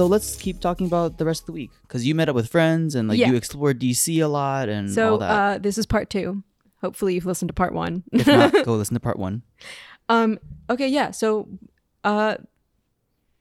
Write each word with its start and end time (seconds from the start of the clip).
All. 0.00 0.06
So 0.06 0.10
let's 0.10 0.36
keep 0.36 0.60
talking 0.60 0.86
about 0.86 1.18
the 1.18 1.24
rest 1.24 1.42
of 1.42 1.46
the 1.46 1.52
week 1.52 1.70
because 1.82 2.06
you 2.06 2.14
met 2.14 2.28
up 2.28 2.34
with 2.34 2.48
friends 2.48 2.94
and 2.94 3.08
like 3.08 3.18
Yeah. 3.18 3.28
you 3.30 3.36
explored 3.36 3.78
DC 3.80 4.20
a 4.22 4.28
lot 4.28 4.68
and 4.68 4.88
all 4.88 4.94
So 4.94 5.16
that. 5.18 5.30
uh, 5.30 5.58
this 5.58 5.78
is 5.78 5.86
part 5.86 6.10
two. 6.10 6.42
Hopefully 6.82 7.14
you've 7.14 7.26
listened 7.26 7.48
to 7.48 7.54
part 7.54 7.72
one. 7.72 8.04
if 8.12 8.26
not, 8.26 8.52
go 8.64 8.74
listen 8.74 8.94
to 8.94 9.00
part 9.00 9.18
one. 9.18 9.42
um. 10.08 10.38
Okay. 10.70 10.88
Yeah. 10.88 11.10
So, 11.12 11.48
uh, 12.04 12.36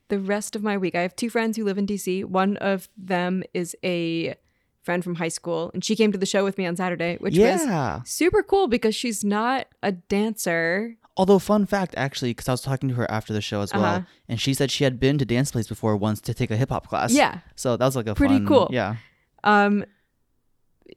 the 0.07 0.19
rest 0.19 0.55
of 0.55 0.63
my 0.63 0.77
week, 0.77 0.93
I 0.95 1.01
have 1.01 1.15
two 1.15 1.29
friends 1.29 1.57
who 1.57 1.63
live 1.63 1.77
in 1.77 1.85
DC. 1.87 2.23
One 2.25 2.57
of 2.57 2.87
them 2.95 3.43
is 3.53 3.75
a 3.83 4.35
friend 4.83 5.03
from 5.03 5.15
high 5.15 5.29
school, 5.29 5.71
and 5.73 5.83
she 5.83 5.95
came 5.95 6.11
to 6.11 6.17
the 6.17 6.27
show 6.27 6.43
with 6.43 6.57
me 6.59 6.65
on 6.67 6.75
Saturday, 6.75 7.17
which 7.19 7.35
was 7.37 8.07
super 8.09 8.43
cool 8.43 8.67
because 8.67 8.93
she's 8.95 9.23
not 9.23 9.65
a 9.81 9.91
dancer. 9.93 10.95
Although, 11.17 11.39
fun 11.39 11.65
fact 11.65 11.93
actually, 11.97 12.31
because 12.31 12.49
I 12.49 12.51
was 12.51 12.61
talking 12.61 12.89
to 12.89 12.95
her 12.95 13.09
after 13.09 13.31
the 13.33 13.41
show 13.41 13.61
as 13.61 13.73
well, 13.73 13.83
Uh-huh. 13.85 14.01
and 14.27 14.39
she 14.41 14.53
said 14.53 14.69
she 14.69 14.83
had 14.83 14.99
been 14.99 15.17
to 15.17 15.25
dance 15.25 15.51
place 15.51 15.67
before 15.67 15.95
once 15.95 16.19
to 16.21 16.33
take 16.33 16.51
a 16.51 16.57
hip 16.57 16.69
hop 16.69 16.87
class. 16.87 17.13
Yeah. 17.13 17.39
So 17.55 17.77
that 17.77 17.85
was 17.85 17.95
like 17.95 18.07
a 18.07 18.15
Pretty 18.15 18.35
fun- 18.39 18.47
cool. 18.47 18.67
Yeah. 18.71 18.95
Um. 19.43 19.85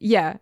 Yeah. 0.01 0.37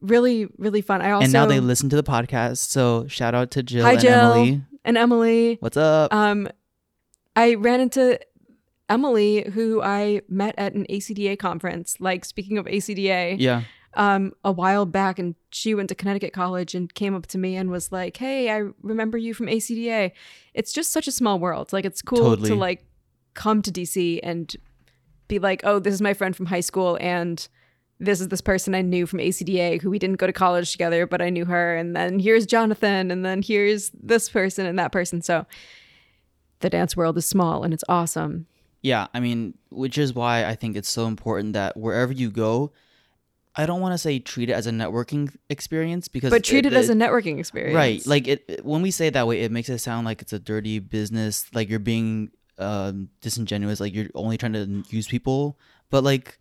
Really, 0.00 0.48
really 0.58 0.80
fun. 0.80 1.00
I 1.00 1.12
also 1.12 1.24
and 1.24 1.32
now 1.32 1.46
they 1.46 1.60
listen 1.60 1.88
to 1.90 1.96
the 1.96 2.02
podcast. 2.02 2.58
So 2.58 3.06
shout 3.06 3.34
out 3.34 3.50
to 3.52 3.62
Jill 3.62 3.84
Hi, 3.84 3.92
and 3.92 4.00
Jill. 4.00 4.12
Emily. 4.32 4.62
and 4.84 4.98
Emily. 4.98 5.56
What's 5.60 5.76
up? 5.76 6.12
Um, 6.12 6.48
I 7.36 7.54
ran 7.54 7.80
into 7.80 8.18
Emily, 8.88 9.48
who 9.54 9.80
I 9.80 10.22
met 10.28 10.56
at 10.58 10.74
an 10.74 10.86
ACDA 10.90 11.38
conference. 11.38 11.96
Like 12.00 12.24
speaking 12.24 12.58
of 12.58 12.66
ACDA, 12.66 13.36
yeah. 13.38 13.62
Um, 13.94 14.32
a 14.44 14.52
while 14.52 14.86
back, 14.86 15.18
and 15.18 15.34
she 15.50 15.74
went 15.74 15.88
to 15.90 15.94
Connecticut 15.94 16.32
College 16.32 16.74
and 16.74 16.92
came 16.94 17.14
up 17.14 17.26
to 17.28 17.38
me 17.38 17.56
and 17.56 17.70
was 17.70 17.92
like, 17.92 18.16
"Hey, 18.16 18.50
I 18.50 18.68
remember 18.82 19.18
you 19.18 19.34
from 19.34 19.46
ACDA." 19.46 20.12
It's 20.54 20.72
just 20.72 20.92
such 20.92 21.06
a 21.06 21.12
small 21.12 21.38
world. 21.38 21.72
Like 21.72 21.84
it's 21.84 22.02
cool 22.02 22.18
Totally. 22.18 22.48
to 22.50 22.54
like 22.54 22.86
come 23.34 23.62
to 23.62 23.70
DC 23.70 24.20
and 24.22 24.54
be 25.28 25.38
like, 25.38 25.60
"Oh, 25.64 25.78
this 25.78 25.94
is 25.94 26.02
my 26.02 26.14
friend 26.14 26.34
from 26.34 26.46
high 26.46 26.60
school," 26.60 26.98
and 27.00 27.46
this 28.00 28.20
is 28.20 28.28
this 28.28 28.40
person 28.40 28.74
I 28.74 28.82
knew 28.82 29.06
from 29.06 29.20
ACDA 29.20 29.80
who 29.80 29.88
we 29.88 29.98
didn't 29.98 30.16
go 30.16 30.26
to 30.26 30.32
college 30.32 30.72
together, 30.72 31.06
but 31.06 31.22
I 31.22 31.30
knew 31.30 31.44
her. 31.44 31.76
And 31.76 31.94
then 31.94 32.18
here's 32.18 32.46
Jonathan, 32.46 33.10
and 33.10 33.24
then 33.24 33.42
here's 33.42 33.90
this 33.90 34.28
person 34.28 34.66
and 34.66 34.78
that 34.78 34.90
person. 34.90 35.22
So 35.22 35.46
the 36.60 36.70
dance 36.70 36.96
world 36.96 37.16
is 37.18 37.26
small 37.26 37.62
and 37.62 37.72
it's 37.72 37.84
awesome. 37.88 38.46
Yeah, 38.80 39.06
I 39.14 39.20
mean, 39.20 39.54
which 39.70 39.98
is 39.98 40.14
why 40.14 40.44
I 40.44 40.56
think 40.56 40.76
it's 40.76 40.88
so 40.88 41.06
important 41.06 41.52
that 41.52 41.76
wherever 41.76 42.12
you 42.12 42.30
go, 42.30 42.72
I 43.54 43.66
don't 43.66 43.80
want 43.80 43.92
to 43.92 43.98
say 43.98 44.18
treat 44.18 44.48
it 44.48 44.54
as 44.54 44.66
a 44.66 44.70
networking 44.70 45.34
experience 45.50 46.08
because 46.08 46.30
But 46.30 46.42
treat 46.44 46.64
it 46.64 46.72
as 46.72 46.88
a 46.88 46.94
networking 46.94 47.38
experience. 47.38 47.74
right. 47.76 48.06
Like 48.06 48.26
it 48.28 48.44
it- 48.48 48.64
when 48.64 48.80
we 48.82 48.90
say 48.90 49.08
it 49.08 49.14
that 49.14 49.26
way, 49.26 49.40
it 49.42 49.52
makes 49.52 49.68
it 49.68 49.78
sound 49.78 50.06
like 50.06 50.22
it's 50.22 50.32
a 50.32 50.38
dirty 50.38 50.78
business, 50.78 51.46
like 51.54 51.68
you're 51.68 51.78
being 51.78 52.30
um, 52.58 53.08
disingenuous, 53.20 53.80
like 53.80 53.94
you're 53.94 54.08
only 54.14 54.38
trying 54.38 54.52
to 54.54 54.84
use 54.88 55.06
people. 55.08 55.58
But 55.90 56.04
like 56.04 56.38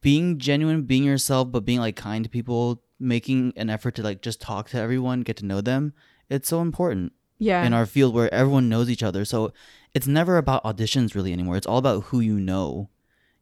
being 0.00 0.38
genuine, 0.38 0.82
being 0.82 1.04
yourself, 1.04 1.50
but 1.50 1.64
being 1.64 1.80
like 1.80 1.96
kind 1.96 2.24
to 2.24 2.30
people, 2.30 2.82
making 3.00 3.52
an 3.56 3.70
effort 3.70 3.94
to 3.96 4.02
like 4.02 4.20
just 4.22 4.40
talk 4.40 4.68
to 4.70 4.78
everyone, 4.78 5.22
get 5.22 5.36
to 5.38 5.46
know 5.46 5.60
them. 5.60 5.92
It's 6.28 6.48
so 6.48 6.60
important 6.60 7.12
yeah. 7.38 7.64
in 7.64 7.72
our 7.72 7.86
field 7.86 8.14
where 8.14 8.32
everyone 8.32 8.68
knows 8.68 8.90
each 8.90 9.02
other. 9.02 9.24
So 9.24 9.52
it's 9.94 10.06
never 10.06 10.36
about 10.38 10.62
auditions 10.64 11.14
really 11.14 11.32
anymore. 11.32 11.56
It's 11.56 11.66
all 11.66 11.78
about 11.78 12.04
who 12.04 12.20
you 12.20 12.38
know. 12.38 12.90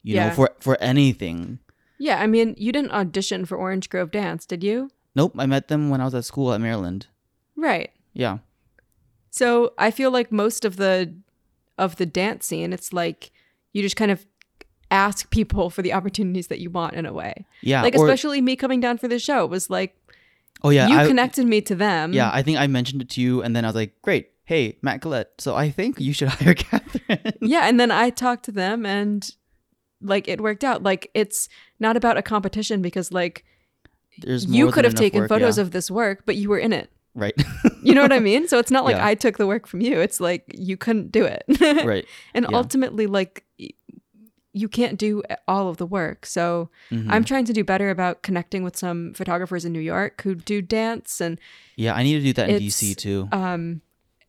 You 0.02 0.14
Yeah. 0.14 0.28
know, 0.28 0.34
for 0.34 0.50
for 0.60 0.78
anything. 0.80 1.58
Yeah. 2.00 2.20
I 2.20 2.26
mean, 2.26 2.56
you 2.58 2.72
didn't 2.72 2.90
audition 2.90 3.44
for 3.44 3.56
Orange 3.56 3.88
Grove 3.88 4.10
Dance, 4.10 4.44
did 4.46 4.64
you? 4.64 4.90
Nope, 5.14 5.34
I 5.38 5.46
met 5.46 5.68
them 5.68 5.90
when 5.90 6.00
I 6.00 6.04
was 6.04 6.14
at 6.14 6.24
school 6.24 6.52
at 6.52 6.60
Maryland. 6.60 7.06
Right. 7.56 7.90
Yeah. 8.12 8.38
So 9.30 9.74
I 9.78 9.90
feel 9.90 10.10
like 10.10 10.32
most 10.32 10.64
of 10.64 10.76
the 10.76 11.14
of 11.78 11.96
the 11.96 12.06
dance 12.06 12.46
scene, 12.46 12.72
it's 12.72 12.92
like 12.92 13.30
you 13.72 13.82
just 13.82 13.96
kind 13.96 14.10
of 14.10 14.26
ask 14.90 15.30
people 15.30 15.70
for 15.70 15.82
the 15.82 15.92
opportunities 15.92 16.48
that 16.48 16.58
you 16.58 16.70
want 16.70 16.94
in 16.94 17.06
a 17.06 17.12
way. 17.12 17.46
Yeah. 17.62 17.82
like 17.82 17.94
or- 17.96 18.04
especially 18.04 18.40
me 18.40 18.56
coming 18.56 18.80
down 18.80 18.98
for 18.98 19.08
the 19.08 19.18
show 19.18 19.46
was 19.46 19.70
like 19.70 19.96
oh 20.62 20.70
yeah, 20.70 20.88
you 20.88 20.96
I, 20.96 21.06
connected 21.06 21.46
me 21.46 21.60
to 21.62 21.74
them. 21.74 22.12
Yeah, 22.12 22.30
I 22.32 22.42
think 22.42 22.58
I 22.58 22.66
mentioned 22.66 23.02
it 23.02 23.10
to 23.10 23.20
you 23.20 23.42
and 23.42 23.54
then 23.54 23.64
I 23.64 23.68
was 23.68 23.76
like, 23.76 24.00
Great, 24.02 24.30
hey, 24.44 24.78
Matt 24.82 25.00
Colette. 25.00 25.32
So 25.38 25.54
I 25.54 25.70
think 25.70 26.00
you 26.00 26.12
should 26.12 26.28
hire 26.38 26.54
Catherine. 26.54 27.34
yeah, 27.40 27.68
and 27.68 27.78
then 27.78 27.90
I 27.90 28.10
talked 28.10 28.44
to 28.46 28.52
them 28.52 28.84
and 28.84 29.28
like 30.02 30.28
it 30.28 30.40
worked 30.40 30.64
out. 30.64 30.82
Like 30.82 31.10
it's 31.14 31.48
not 31.80 31.96
about 31.96 32.16
a 32.18 32.22
competition 32.22 32.82
because 32.82 33.10
like 33.12 33.44
There's 34.18 34.46
you 34.46 34.70
could 34.70 34.84
have 34.84 34.94
taken 34.94 35.20
work, 35.22 35.28
photos 35.28 35.56
yeah. 35.58 35.62
of 35.62 35.70
this 35.72 35.90
work, 35.90 36.22
but 36.26 36.36
you 36.36 36.48
were 36.48 36.58
in 36.58 36.72
it. 36.72 36.90
Right. 37.14 37.34
You 37.82 37.94
know 37.94 38.02
what 38.02 38.12
I 38.12 38.18
mean? 38.18 38.46
So 38.46 38.58
it's 38.58 38.70
not 38.70 38.84
like 38.84 38.96
Yeah. 38.96 39.06
I 39.06 39.14
took 39.14 39.38
the 39.38 39.46
work 39.46 39.66
from 39.66 39.80
you. 39.80 40.00
It's 40.00 40.20
like 40.20 40.44
you 40.54 40.76
couldn't 40.76 41.10
do 41.10 41.24
it. 41.24 41.42
right. 41.84 42.04
And 42.34 42.44
Yeah. 42.50 42.54
ultimately, 42.58 43.06
like, 43.06 43.44
you 44.52 44.68
can't 44.68 44.98
do 44.98 45.22
all 45.48 45.68
of 45.68 45.78
the 45.78 45.86
work. 45.86 46.26
So 46.26 46.68
Mhm. 46.90 47.06
I'm 47.08 47.24
trying 47.24 47.46
to 47.46 47.52
do 47.54 47.64
better 47.64 47.88
about 47.88 48.22
connecting 48.22 48.62
with 48.64 48.76
some 48.76 49.14
photographers 49.14 49.64
in 49.64 49.72
New 49.72 49.80
York 49.80 50.20
who 50.22 50.34
do 50.34 50.60
dance. 50.60 51.20
And 51.22 51.38
Yeah, 51.76 51.94
I 51.94 52.02
need 52.02 52.14
to 52.18 52.22
do 52.22 52.32
that 52.34 52.50
in 52.50 52.58
DC 52.60 52.94
too. 52.94 53.28
um, 53.32 53.80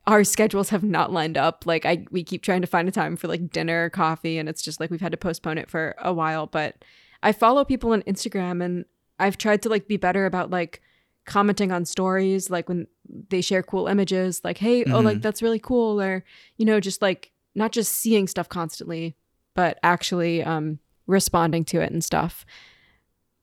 our 0.08 0.24
schedules 0.24 0.70
have 0.70 0.84
not 0.84 1.12
lined 1.12 1.38
up. 1.38 1.66
Like, 1.66 1.86
I 1.86 2.06
we 2.10 2.24
keep 2.24 2.42
trying 2.44 2.62
to 2.62 2.68
find 2.68 2.88
a 2.88 2.92
time 2.92 3.18
for 3.18 3.28
like 3.28 3.50
dinner, 3.52 3.90
coffee, 3.90 4.38
and 4.38 4.48
it's 4.48 4.62
just 4.62 4.80
like 4.80 4.90
we've 4.92 5.02
had 5.02 5.12
to 5.12 5.18
postpone 5.18 5.58
it 5.58 5.70
for 5.70 5.94
a 6.00 6.14
while. 6.14 6.48
But 6.48 6.76
I 7.24 7.32
follow 7.32 7.64
people 7.66 7.92
on 7.94 8.02
Instagram, 8.04 8.64
and 8.64 8.86
I've 9.20 9.38
tried 9.38 9.62
to 9.64 9.70
like 9.70 9.88
be 9.88 9.98
better 9.98 10.26
about 10.26 10.50
like 10.50 10.82
commenting 11.26 11.72
on 11.72 11.86
stories, 11.86 12.50
like 12.50 12.68
when 12.68 12.88
they 13.30 13.42
share 13.42 13.62
cool 13.64 13.88
images, 13.88 14.42
like, 14.44 14.58
hey, 14.58 14.84
oh, 14.86 15.00
like 15.02 15.18
Mhm. 15.18 15.22
that's 15.22 15.42
really 15.42 15.60
cool, 15.60 16.02
or 16.02 16.24
you 16.58 16.66
know, 16.66 16.80
just 16.80 17.02
like 17.02 17.32
not 17.54 17.72
just 17.72 17.94
seeing 17.94 18.28
stuff 18.28 18.50
constantly, 18.50 19.16
but 19.54 19.78
actually 19.84 20.42
um, 20.44 20.80
responding 21.08 21.64
to 21.66 21.82
it 21.82 21.92
and 21.92 22.04
stuff. 22.04 22.46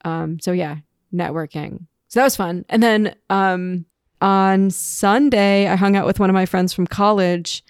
Um, 0.05 0.41
so 0.41 0.53
yeah, 0.53 0.78
networking. 1.15 1.87
So 2.09 2.21
that 2.21 2.25
was 2.25 2.37
fun. 2.37 2.65
And 2.69 2.83
then 2.83 3.15
um, 3.31 3.84
on 4.21 4.71
Sunday, 4.71 5.69
I 5.69 5.77
hung 5.77 5.94
out 5.94 6.06
with 6.06 6.19
one 6.19 6.31
of 6.31 6.34
my 6.34 6.47
friends 6.47 6.72
from 6.72 6.87
college, 6.87 7.62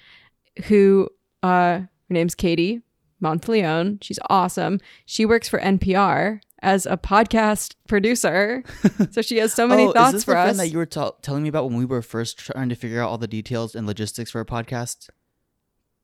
who 0.67 1.09
uh, 1.43 1.81
her 1.81 1.89
name's 2.09 2.35
Katie 2.35 2.81
Monteleone. 3.23 4.03
She's 4.03 4.19
awesome. 4.31 4.81
She 5.07 5.25
works 5.25 5.49
for 5.49 5.59
NPR 5.61 6.41
as 6.61 6.87
a 6.87 6.97
podcast 6.97 7.75
producer, 7.87 8.65
so 9.13 9.23
she 9.23 9.39
has 9.39 9.53
so 9.53 9.67
many 9.67 9.85
oh, 9.85 9.93
thoughts 9.93 10.09
is 10.09 10.15
this 10.15 10.25
for 10.25 10.33
the 10.35 10.39
us. 10.39 10.45
friend 10.47 10.59
that 10.59 10.69
you 10.69 10.79
were 10.79 10.87
t- 10.87 11.11
telling 11.23 11.43
me 11.45 11.49
about 11.49 11.67
when 11.69 11.77
we 11.79 11.85
were 11.85 12.03
first 12.03 12.39
trying 12.39 12.69
to 12.69 12.75
figure 12.75 13.01
out 13.01 13.09
all 13.09 13.19
the 13.19 13.29
details 13.29 13.75
and 13.77 13.87
logistics 13.87 14.31
for 14.33 14.41
a 14.41 14.45
podcast? 14.45 15.09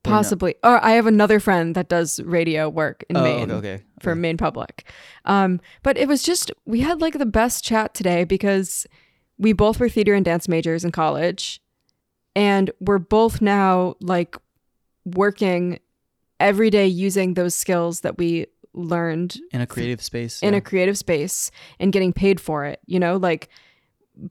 Or 0.07 0.11
no? 0.11 0.17
Possibly. 0.17 0.55
Or 0.63 0.85
I 0.85 0.93
have 0.93 1.07
another 1.07 1.41
friend 1.41 1.75
that 1.75 1.89
does 1.89 2.21
radio 2.21 2.69
work 2.69 3.05
in 3.09 3.17
Oh, 3.17 3.23
Maine. 3.25 3.51
okay, 3.51 3.75
okay. 3.75 3.85
for 4.01 4.13
okay. 4.13 4.21
Maine 4.21 4.37
Public. 4.37 4.87
Um, 5.25 5.61
but 5.83 5.97
it 5.97 6.07
was 6.07 6.23
just 6.23 6.53
we 6.67 6.81
had 6.83 7.01
like 7.01 7.19
the 7.19 7.27
best 7.27 7.65
chat 7.65 7.95
today 7.95 8.23
because 8.25 8.87
we 9.39 9.53
both 9.53 9.81
were 9.81 9.89
theater 9.89 10.15
and 10.15 10.25
dance 10.25 10.47
majors 10.47 10.85
in 10.85 10.93
college, 10.93 11.61
and 12.37 12.71
we're 12.81 12.99
both 12.99 13.41
now 13.41 13.97
like 14.01 14.37
working 15.05 15.79
every 16.41 16.71
day 16.71 16.87
using 16.87 17.35
those 17.35 17.55
skills 17.55 18.01
that 18.01 18.19
we 18.19 18.47
learned 18.75 19.41
in 19.53 19.61
a 19.61 19.67
creative 19.67 20.03
space. 20.03 20.43
in 20.43 20.53
yeah. 20.53 20.59
a 20.59 20.61
creative 20.61 20.99
space 20.99 21.51
and 21.79 21.93
getting 21.93 22.13
paid 22.13 22.41
for 22.41 22.65
it. 22.65 22.81
You 22.87 22.99
know, 22.99 23.17
like 23.17 23.49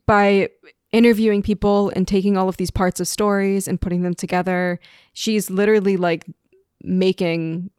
by 0.06 0.50
interviewing 0.92 1.42
people 1.42 1.92
and 1.96 2.08
taking 2.08 2.38
all 2.38 2.50
of 2.50 2.58
these 2.58 2.72
parts 2.72 3.00
of 3.00 3.08
stories 3.08 3.68
and 3.68 3.82
putting 3.82 4.04
them 4.04 4.14
together, 4.14 4.80
she's 5.14 5.50
literally 5.50 5.98
like 5.98 6.26
making 6.82 7.72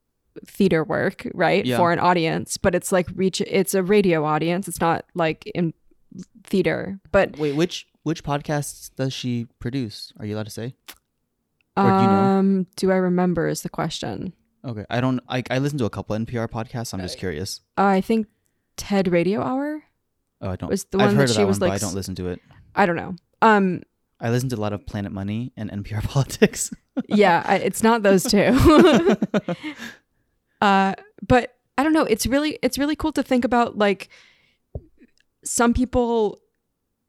theater 0.46 0.82
work, 0.82 1.26
right? 1.34 1.64
Yeah. 1.64 1.76
For 1.76 1.92
an 1.92 1.98
audience, 1.98 2.56
but 2.56 2.74
it's 2.74 2.90
like 2.90 3.08
reach 3.14 3.40
it's 3.42 3.74
a 3.74 3.82
radio 3.82 4.24
audience. 4.24 4.68
It's 4.68 4.80
not 4.80 5.04
like 5.14 5.46
in 5.54 5.72
theater. 6.44 6.98
But 7.12 7.38
Wait, 7.38 7.54
which 7.54 7.86
which 8.02 8.24
podcasts 8.24 8.90
does 8.96 9.12
she 9.12 9.46
produce? 9.58 10.12
Are 10.18 10.26
you 10.26 10.34
allowed 10.34 10.44
to 10.44 10.50
say? 10.50 10.74
Or 11.76 11.82
do 11.82 11.88
you 12.04 12.08
know? 12.08 12.22
um 12.38 12.66
do 12.76 12.92
I 12.92 12.96
remember 12.96 13.48
is 13.48 13.62
the 13.62 13.68
question. 13.68 14.32
Okay, 14.64 14.84
I 14.88 15.00
don't. 15.00 15.20
I 15.28 15.42
I 15.50 15.58
listen 15.58 15.76
to 15.78 15.84
a 15.84 15.90
couple 15.90 16.16
NPR 16.16 16.48
podcasts. 16.48 16.94
I'm 16.94 17.00
just 17.00 17.18
curious. 17.18 17.60
I 17.76 18.00
think 18.00 18.28
Ted 18.76 19.08
Radio 19.08 19.42
Hour 19.42 19.82
Oh, 20.40 20.50
I 20.50 20.56
don't. 20.56 20.70
was 20.70 20.84
the 20.84 20.98
I've 20.98 21.08
one 21.08 21.16
heard 21.16 21.28
that 21.28 21.32
of 21.32 21.36
she 21.36 21.42
that 21.42 21.46
was 21.46 21.60
one, 21.60 21.68
but 21.68 21.72
like 21.74 21.82
I 21.82 21.84
don't 21.84 21.94
listen 21.94 22.14
to 22.16 22.28
it. 22.28 22.40
I 22.74 22.86
don't 22.86 22.96
know. 22.96 23.16
Um 23.42 23.82
I 24.20 24.30
listen 24.30 24.48
to 24.50 24.56
a 24.56 24.62
lot 24.62 24.72
of 24.72 24.86
Planet 24.86 25.12
Money 25.12 25.52
and 25.56 25.70
NPR 25.70 26.02
Politics. 26.08 26.72
yeah, 27.08 27.42
I, 27.44 27.56
it's 27.56 27.82
not 27.82 28.02
those 28.02 28.22
two. 28.22 28.38
uh, 30.60 30.94
but 31.26 31.56
I 31.76 31.82
don't 31.82 31.92
know. 31.92 32.04
It's 32.04 32.26
really 32.26 32.58
it's 32.62 32.78
really 32.78 32.96
cool 32.96 33.12
to 33.12 33.22
think 33.22 33.44
about. 33.44 33.76
Like, 33.76 34.08
some 35.44 35.74
people 35.74 36.40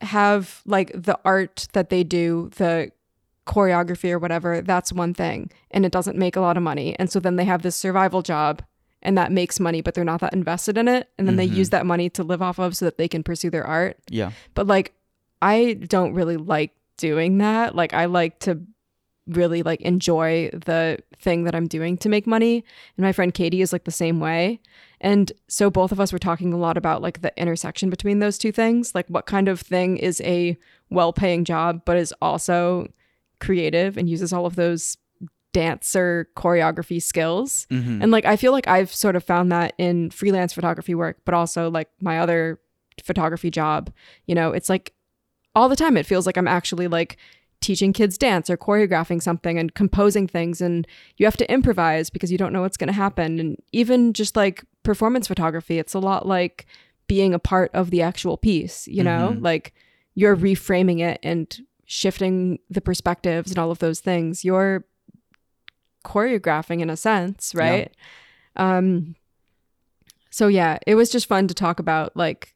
have 0.01 0.61
like 0.65 0.91
the 0.93 1.17
art 1.23 1.67
that 1.73 1.89
they 1.89 2.03
do, 2.03 2.49
the 2.57 2.91
choreography 3.45 4.11
or 4.11 4.19
whatever. 4.19 4.61
That's 4.61 4.91
one 4.91 5.13
thing, 5.13 5.51
and 5.71 5.85
it 5.85 5.91
doesn't 5.91 6.17
make 6.17 6.35
a 6.35 6.41
lot 6.41 6.57
of 6.57 6.63
money. 6.63 6.95
And 6.99 7.09
so 7.11 7.19
then 7.19 7.35
they 7.35 7.45
have 7.45 7.61
this 7.61 7.75
survival 7.75 8.21
job, 8.21 8.61
and 9.01 9.17
that 9.17 9.31
makes 9.31 9.59
money, 9.59 9.81
but 9.81 9.93
they're 9.93 10.03
not 10.03 10.21
that 10.21 10.33
invested 10.33 10.77
in 10.77 10.87
it. 10.87 11.09
And 11.17 11.27
then 11.27 11.35
Mhm. 11.35 11.37
they 11.37 11.45
use 11.45 11.69
that 11.69 11.85
money 11.85 12.09
to 12.11 12.23
live 12.23 12.41
off 12.41 12.59
of 12.59 12.75
so 12.75 12.85
that 12.85 12.97
they 12.97 13.07
can 13.07 13.23
pursue 13.23 13.49
their 13.51 13.65
art. 13.65 13.97
yeah, 14.09 14.31
But 14.55 14.65
like, 14.67 14.93
I 15.41 15.73
don't 15.73 16.13
really 16.13 16.37
like 16.37 16.71
doing 16.97 17.37
that. 17.37 17.75
Like, 17.75 17.93
I 17.93 18.05
like 18.05 18.39
to 18.39 18.61
really 19.27 19.63
like 19.63 19.81
enjoy 19.81 20.49
the 20.53 20.99
thing 21.19 21.43
that 21.45 21.55
I'm 21.55 21.67
doing 21.67 21.97
to 21.97 22.09
make 22.09 22.27
money. 22.27 22.63
And 22.95 23.03
my 23.03 23.11
friend 23.11 23.33
Katie 23.33 23.61
is 23.61 23.73
like 23.73 23.83
the 23.83 23.91
same 23.91 24.19
way. 24.19 24.59
And 25.01 25.31
so 25.47 25.69
both 25.71 25.91
of 25.91 25.99
us 25.99 26.13
were 26.13 26.19
talking 26.19 26.53
a 26.53 26.57
lot 26.57 26.77
about 26.77 27.01
like 27.01 27.21
the 27.21 27.33
intersection 27.39 27.89
between 27.89 28.19
those 28.19 28.37
two 28.37 28.51
things. 28.51 28.93
Like 28.93 29.07
what 29.07 29.25
kind 29.25 29.47
of 29.47 29.59
thing 29.61 29.97
is 29.97 30.21
a 30.21 30.57
well 30.91 31.11
paying 31.11 31.43
job, 31.43 31.81
but 31.85 31.97
is 31.97 32.13
also 32.21 32.87
creative 33.39 33.97
and 33.97 34.09
uses 34.09 34.31
all 34.33 34.45
of 34.45 34.55
those 34.55 34.97
dancer 35.53 36.27
choreography 36.35 37.01
skills. 37.01 37.65
Mhm. 37.71 38.03
And 38.03 38.11
like 38.11 38.25
I 38.25 38.35
feel 38.35 38.51
like 38.51 38.67
I've 38.67 38.93
sort 38.93 39.15
of 39.15 39.23
found 39.23 39.51
that 39.51 39.73
in 39.77 40.09
freelance 40.09 40.51
photography 40.53 40.93
work, 40.93 41.19
but 41.23 41.33
also 41.33 41.69
like 41.69 41.87
my 42.01 42.19
other 42.19 42.59
photography 43.03 43.49
job, 43.49 43.91
you 44.25 44.35
know, 44.35 44.51
it's 44.51 44.69
like 44.69 44.93
all 45.55 45.69
the 45.69 45.75
time 45.77 45.95
it 45.95 46.05
feels 46.05 46.25
like 46.25 46.37
I'm 46.37 46.47
actually 46.47 46.87
like 46.89 47.17
teaching 47.61 47.93
kids 47.93 48.17
dance 48.17 48.49
or 48.49 48.57
choreographing 48.57 49.21
something 49.21 49.57
and 49.57 49.73
composing 49.73 50.27
things 50.27 50.59
and 50.59 50.85
you 51.17 51.25
have 51.25 51.37
to 51.37 51.49
improvise 51.51 52.09
because 52.09 52.31
you 52.31 52.37
don't 52.37 52.51
know 52.51 52.61
what's 52.61 52.77
going 52.77 52.87
to 52.87 52.93
happen 52.93 53.39
and 53.39 53.57
even 53.71 54.11
just 54.11 54.35
like 54.35 54.63
performance 54.83 55.25
photography, 55.27 55.79
it's 55.79 55.93
a 55.93 55.99
lot 55.99 56.27
like 56.27 56.65
being 57.07 57.33
a 57.33 57.39
part 57.39 57.71
of 57.73 57.91
the 57.91 58.01
actual 58.01 58.35
piece, 58.35 58.87
you 58.89 59.03
know? 59.03 59.35
Mhm. 59.37 59.41
Like 59.43 59.73
you're 60.15 60.35
reframing 60.35 60.99
it 60.99 61.19
and 61.23 61.57
shifting 61.85 62.59
the 62.69 62.81
perspectives 62.81 63.51
and 63.51 63.59
all 63.59 63.71
of 63.71 63.79
those 63.79 63.99
things. 63.99 64.43
You're 64.43 64.85
choreographing 66.03 66.81
in 66.81 66.89
a 66.89 66.97
sense, 66.97 67.53
Yeah. 67.55 67.61
right? 67.61 67.95
Um 68.55 69.15
so 70.29 70.47
yeah, 70.47 70.77
it 70.85 70.95
was 70.95 71.09
just 71.09 71.27
fun 71.27 71.47
to 71.47 71.53
talk 71.53 71.79
about 71.79 72.15
like 72.15 72.53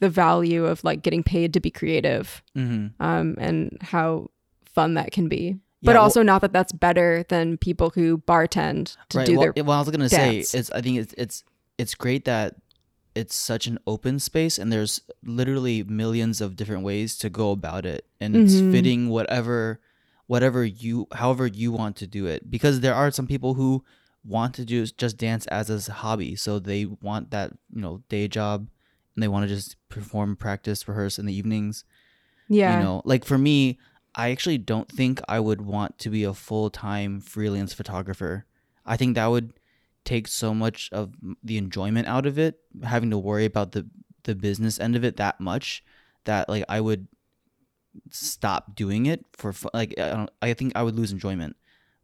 the 0.00 0.08
value 0.08 0.64
of 0.66 0.82
like 0.84 1.02
getting 1.02 1.22
paid 1.22 1.52
to 1.54 1.60
be 1.60 1.70
creative 1.70 2.42
Mhm. 2.56 2.92
um 3.00 3.36
and 3.38 3.78
how 3.80 4.30
fun 4.64 4.94
that 4.94 5.12
can 5.12 5.28
be. 5.28 5.58
But 5.82 5.92
Yeah, 5.92 5.94
well- 5.98 6.02
also 6.04 6.22
not 6.22 6.40
that 6.42 6.52
that's 6.52 6.72
better 6.72 7.24
than 7.28 7.56
people 7.58 7.90
who 7.90 8.18
bartend 8.18 8.96
to 9.10 9.18
right. 9.18 9.26
do 9.26 9.38
well, 9.38 9.52
their 9.54 9.64
well, 9.64 9.76
I 9.78 9.80
was 9.80 9.90
gonna 9.90 10.08
dance. 10.08 10.48
say 10.50 10.58
it's. 10.58 10.70
I 10.70 10.80
think 10.80 10.98
it's 10.98 11.14
it's 11.16 11.44
it's 11.78 11.94
great 11.94 12.24
that 12.24 12.56
it's 13.14 13.34
such 13.34 13.66
an 13.66 13.78
open 13.86 14.18
space 14.18 14.58
and 14.58 14.72
there's 14.72 15.00
literally 15.24 15.82
millions 15.84 16.40
of 16.40 16.56
different 16.56 16.82
ways 16.82 17.16
to 17.16 17.30
go 17.30 17.50
about 17.52 17.86
it 17.86 18.04
and 18.20 18.34
it's 18.36 18.54
Mhm. 18.54 18.72
fitting 18.72 19.08
whatever 19.08 19.80
whatever 20.26 20.64
you 20.64 21.06
however 21.12 21.46
you 21.46 21.70
want 21.70 21.96
to 21.96 22.06
do 22.06 22.26
it 22.26 22.50
because 22.50 22.80
there 22.80 22.94
are 22.94 23.10
some 23.10 23.26
people 23.26 23.54
who 23.54 23.84
want 24.24 24.54
to 24.54 24.64
do 24.64 24.84
just 24.86 25.16
dance 25.18 25.46
as 25.48 25.68
a 25.70 25.92
hobby 25.92 26.34
so 26.34 26.58
they 26.58 26.86
want 26.86 27.30
that 27.30 27.52
you 27.74 27.80
know 27.80 28.02
day 28.08 28.26
job 28.26 28.68
and 29.14 29.22
they 29.22 29.28
want 29.28 29.46
to 29.46 29.54
just 29.54 29.76
perform 29.88 30.34
practice 30.34 30.88
rehearse 30.88 31.18
in 31.18 31.26
the 31.26 31.34
evenings 31.34 31.84
yeah. 32.48 32.78
you 32.78 32.84
know 32.84 33.02
like 33.04 33.24
for 33.24 33.36
me 33.38 33.78
i 34.14 34.30
actually 34.30 34.58
don't 34.58 34.88
think 34.90 35.20
i 35.28 35.38
would 35.38 35.60
want 35.60 35.98
to 35.98 36.08
be 36.10 36.24
a 36.24 36.32
full-time 36.34 37.20
freelance 37.20 37.74
photographer 37.74 38.46
i 38.86 38.96
think 38.96 39.14
that 39.14 39.26
would 39.26 39.52
take 40.04 40.28
so 40.28 40.54
much 40.54 40.90
of 40.92 41.14
the 41.42 41.56
enjoyment 41.56 42.06
out 42.06 42.26
of 42.26 42.38
it 42.38 42.58
having 42.82 43.10
to 43.10 43.18
worry 43.18 43.44
about 43.44 43.72
the 43.72 43.86
the 44.24 44.34
business 44.34 44.78
end 44.80 44.96
of 44.96 45.04
it 45.04 45.16
that 45.16 45.40
much 45.40 45.82
that 46.24 46.48
like 46.48 46.64
i 46.68 46.80
would 46.80 47.06
stop 48.10 48.74
doing 48.74 49.06
it 49.06 49.24
for 49.32 49.52
fu- 49.52 49.68
like 49.72 49.94
i 49.98 50.08
don't 50.10 50.30
i 50.42 50.52
think 50.52 50.72
i 50.74 50.82
would 50.82 50.96
lose 50.96 51.12
enjoyment. 51.12 51.56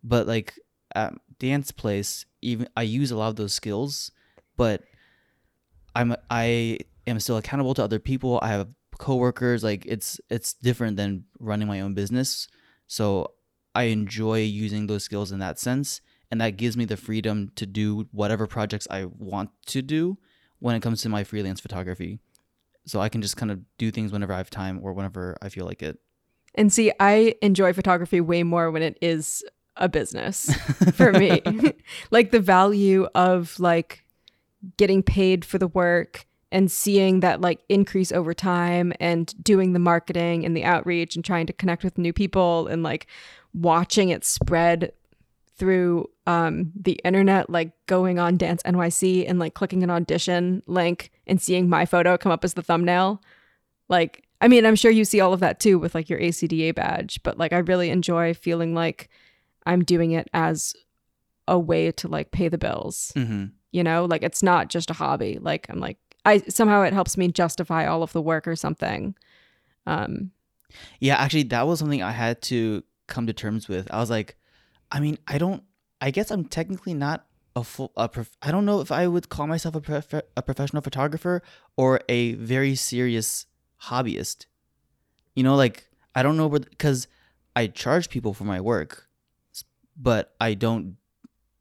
But 0.02 0.26
like 0.26 0.58
at 0.94 1.12
dance 1.38 1.72
place 1.72 2.24
even 2.42 2.68
i 2.76 2.82
use 2.82 3.10
a 3.10 3.16
lot 3.16 3.28
of 3.28 3.36
those 3.36 3.54
skills 3.54 4.10
but 4.56 4.82
i'm 5.94 6.16
i 6.30 6.78
am 7.06 7.20
still 7.20 7.36
accountable 7.36 7.74
to 7.74 7.84
other 7.84 7.98
people. 7.98 8.38
I 8.42 8.48
have 8.48 8.68
coworkers. 8.98 9.62
Like 9.62 9.84
it's 9.86 10.20
it's 10.30 10.52
different 10.52 10.96
than 10.96 11.24
running 11.38 11.68
my 11.68 11.80
own 11.80 11.94
business. 11.94 12.48
So 12.86 13.32
i 13.74 13.84
enjoy 13.84 14.40
using 14.40 14.86
those 14.86 15.04
skills 15.04 15.30
in 15.30 15.38
that 15.38 15.58
sense 15.58 16.00
and 16.30 16.40
that 16.40 16.56
gives 16.56 16.76
me 16.76 16.84
the 16.84 16.96
freedom 16.96 17.50
to 17.56 17.66
do 17.66 18.08
whatever 18.12 18.46
projects 18.46 18.86
i 18.90 19.04
want 19.18 19.50
to 19.66 19.82
do 19.82 20.18
when 20.58 20.74
it 20.74 20.80
comes 20.80 21.02
to 21.02 21.08
my 21.08 21.24
freelance 21.24 21.60
photography 21.60 22.20
so 22.86 23.00
i 23.00 23.08
can 23.08 23.22
just 23.22 23.36
kind 23.36 23.50
of 23.50 23.60
do 23.78 23.90
things 23.90 24.12
whenever 24.12 24.32
i 24.32 24.36
have 24.38 24.50
time 24.50 24.80
or 24.82 24.92
whenever 24.92 25.36
i 25.42 25.48
feel 25.48 25.66
like 25.66 25.82
it 25.82 25.98
And 26.54 26.72
see, 26.72 26.90
I 26.98 27.34
enjoy 27.42 27.72
photography 27.72 28.20
way 28.20 28.42
more 28.42 28.70
when 28.70 28.82
it 28.82 28.98
is 29.00 29.44
a 29.76 29.88
business 29.88 30.52
for 30.94 31.12
me. 31.12 31.40
like 32.10 32.30
the 32.30 32.40
value 32.40 33.06
of 33.14 33.58
like 33.60 34.04
getting 34.76 35.02
paid 35.02 35.44
for 35.44 35.58
the 35.58 35.68
work 35.68 36.26
and 36.52 36.70
seeing 36.70 37.20
that 37.20 37.40
like 37.40 37.60
increase 37.68 38.10
over 38.12 38.34
time 38.34 38.92
and 38.98 39.32
doing 39.42 39.72
the 39.72 39.78
marketing 39.78 40.44
and 40.44 40.56
the 40.56 40.64
outreach 40.64 41.14
and 41.14 41.24
trying 41.24 41.46
to 41.46 41.52
connect 41.52 41.84
with 41.84 41.96
new 41.96 42.12
people 42.12 42.66
and 42.66 42.82
like 42.82 43.06
watching 43.54 44.08
it 44.10 44.24
spread 44.24 44.92
through 45.60 46.08
um 46.26 46.72
the 46.74 47.00
internet 47.04 47.48
like 47.48 47.70
going 47.86 48.18
on 48.18 48.36
dance 48.36 48.62
nyc 48.64 49.28
and 49.28 49.38
like 49.38 49.54
clicking 49.54 49.82
an 49.82 49.90
audition 49.90 50.62
link 50.66 51.12
and 51.26 51.40
seeing 51.40 51.68
my 51.68 51.86
photo 51.86 52.16
come 52.16 52.32
up 52.32 52.44
as 52.44 52.54
the 52.54 52.62
thumbnail 52.62 53.22
like 53.88 54.24
i 54.40 54.48
mean 54.48 54.66
i'm 54.66 54.74
sure 54.74 54.90
you 54.90 55.04
see 55.04 55.20
all 55.20 55.32
of 55.32 55.40
that 55.40 55.60
too 55.60 55.78
with 55.78 55.94
like 55.94 56.08
your 56.08 56.18
acda 56.18 56.74
badge 56.74 57.22
but 57.22 57.38
like 57.38 57.52
i 57.52 57.58
really 57.58 57.90
enjoy 57.90 58.34
feeling 58.34 58.74
like 58.74 59.08
i'm 59.66 59.84
doing 59.84 60.10
it 60.10 60.28
as 60.32 60.74
a 61.46 61.58
way 61.58 61.92
to 61.92 62.08
like 62.08 62.32
pay 62.32 62.48
the 62.48 62.58
bills 62.58 63.12
mm-hmm. 63.14 63.44
you 63.70 63.84
know 63.84 64.06
like 64.06 64.22
it's 64.22 64.42
not 64.42 64.68
just 64.68 64.90
a 64.90 64.94
hobby 64.94 65.38
like 65.40 65.66
i'm 65.68 65.78
like 65.78 65.98
i 66.24 66.38
somehow 66.48 66.82
it 66.82 66.92
helps 66.92 67.16
me 67.16 67.28
justify 67.28 67.86
all 67.86 68.02
of 68.02 68.12
the 68.12 68.22
work 68.22 68.48
or 68.48 68.56
something 68.56 69.14
um 69.86 70.32
Yeah, 71.00 71.16
actually, 71.16 71.44
that 71.44 71.66
was 71.66 71.78
something 71.78 72.02
I 72.02 72.12
had 72.12 72.42
to 72.42 72.82
come 73.06 73.26
to 73.26 73.32
terms 73.32 73.68
with. 73.68 73.92
I 73.92 73.98
was 73.98 74.10
like, 74.10 74.36
I 74.90 75.00
mean, 75.00 75.18
I 75.26 75.38
don't. 75.38 75.62
I 76.00 76.10
guess 76.10 76.30
I'm 76.30 76.44
technically 76.44 76.94
not 76.94 77.26
a 77.54 77.62
full. 77.64 77.92
A 77.96 78.08
prof- 78.08 78.36
I 78.42 78.50
don't 78.50 78.64
know 78.64 78.80
if 78.80 78.90
I 78.90 79.06
would 79.06 79.28
call 79.28 79.46
myself 79.46 79.74
a 79.74 79.80
prof- 79.80 80.22
a 80.36 80.42
professional 80.42 80.82
photographer 80.82 81.42
or 81.76 82.00
a 82.08 82.34
very 82.34 82.74
serious 82.74 83.46
hobbyist. 83.84 84.46
You 85.34 85.42
know, 85.44 85.54
like 85.56 85.88
I 86.14 86.22
don't 86.22 86.36
know 86.36 86.46
where 86.46 86.60
because 86.60 87.06
I 87.54 87.66
charge 87.68 88.08
people 88.10 88.34
for 88.34 88.44
my 88.44 88.60
work, 88.60 89.08
but 89.96 90.34
I 90.40 90.54
don't. 90.54 90.96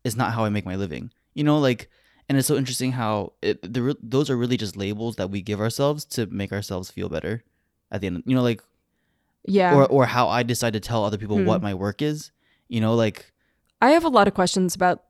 It's 0.04 0.16
not 0.16 0.34
how 0.34 0.46
I 0.46 0.50
make 0.50 0.66
my 0.66 0.76
living. 0.76 1.12
You 1.34 1.44
know, 1.44 1.60
like, 1.60 1.90
and 2.28 2.38
it's 2.38 2.48
so 2.48 2.56
interesting 2.56 2.94
how 2.94 3.34
it, 3.42 3.62
the, 3.62 3.96
those 4.02 4.30
are 4.30 4.38
really 4.38 4.58
just 4.58 4.76
labels 4.78 5.18
that 5.18 5.30
we 5.30 5.42
give 5.42 5.60
ourselves 5.60 6.06
to 6.06 6.26
make 6.28 6.52
ourselves 6.52 6.90
feel 6.90 7.10
better. 7.10 7.44
At 7.92 8.02
the 8.02 8.08
end, 8.08 8.24
you 8.26 8.36
know, 8.36 8.44
like 8.44 8.62
yeah 9.46 9.74
or 9.76 9.88
or 9.88 10.06
how 10.06 10.28
I 10.30 10.44
decide 10.44 10.74
to 10.74 10.80
tell 10.80 11.04
other 11.06 11.18
people 11.18 11.38
Hmm. 11.38 11.46
what 11.46 11.62
my 11.62 11.74
work 11.74 12.02
is. 12.02 12.32
You 12.70 12.80
know, 12.82 12.96
like 12.96 13.32
I 13.82 13.92
have 13.92 14.06
a 14.06 14.10
lot 14.10 14.28
of 14.28 14.34
questions 14.34 14.76
about 14.76 15.04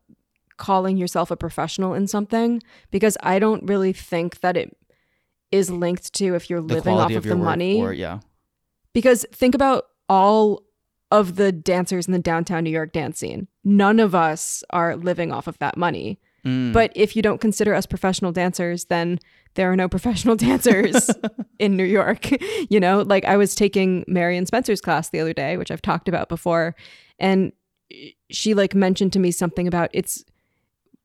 calling 0.57 0.97
yourself 0.97 1.31
a 1.31 1.37
professional 1.37 1.93
in 1.93 2.07
something 2.07 2.61
because 2.91 3.17
I 3.23 3.39
don't 3.39 3.67
really 3.67 3.93
think 3.93 4.41
that 4.41 4.57
it 4.57 4.75
is 5.51 5.69
linked 5.69 6.13
to 6.13 6.35
if 6.35 6.49
you're 6.49 6.61
living 6.61 6.95
off 6.95 7.11
of, 7.11 7.17
of 7.17 7.23
the 7.23 7.35
money. 7.35 7.81
or 7.81 7.93
yeah, 7.93 8.19
Because 8.93 9.25
think 9.31 9.55
about 9.55 9.85
all 10.07 10.63
of 11.11 11.35
the 11.37 11.51
dancers 11.51 12.07
in 12.07 12.13
the 12.13 12.19
downtown 12.19 12.63
New 12.63 12.69
York 12.69 12.93
dance 12.93 13.19
scene. 13.19 13.47
None 13.63 13.99
of 13.99 14.13
us 14.13 14.63
are 14.69 14.95
living 14.95 15.31
off 15.31 15.47
of 15.47 15.57
that 15.59 15.75
money. 15.75 16.19
Mm. 16.45 16.71
But 16.71 16.91
if 16.95 17.15
you 17.15 17.21
don't 17.21 17.41
consider 17.41 17.73
us 17.73 17.85
professional 17.85 18.31
dancers, 18.31 18.85
then 18.85 19.19
there 19.55 19.71
are 19.71 19.75
no 19.75 19.89
professional 19.89 20.35
dancers 20.47 21.09
in 21.59 21.75
New 21.75 21.83
York. 21.83 22.29
you 22.69 22.79
know, 22.79 23.01
like 23.01 23.25
I 23.25 23.37
was 23.37 23.55
taking 23.55 24.05
Marion 24.07 24.45
Spencer's 24.45 24.81
class 24.81 25.09
the 25.09 25.19
other 25.19 25.33
day, 25.33 25.57
which 25.57 25.71
I've 25.71 25.81
talked 25.81 26.07
about 26.07 26.29
before, 26.29 26.75
and 27.19 27.51
she 28.29 28.53
like 28.53 28.75
mentioned 28.75 29.13
to 29.13 29.19
me 29.19 29.31
something 29.31 29.67
about 29.67 29.89
it's 29.93 30.23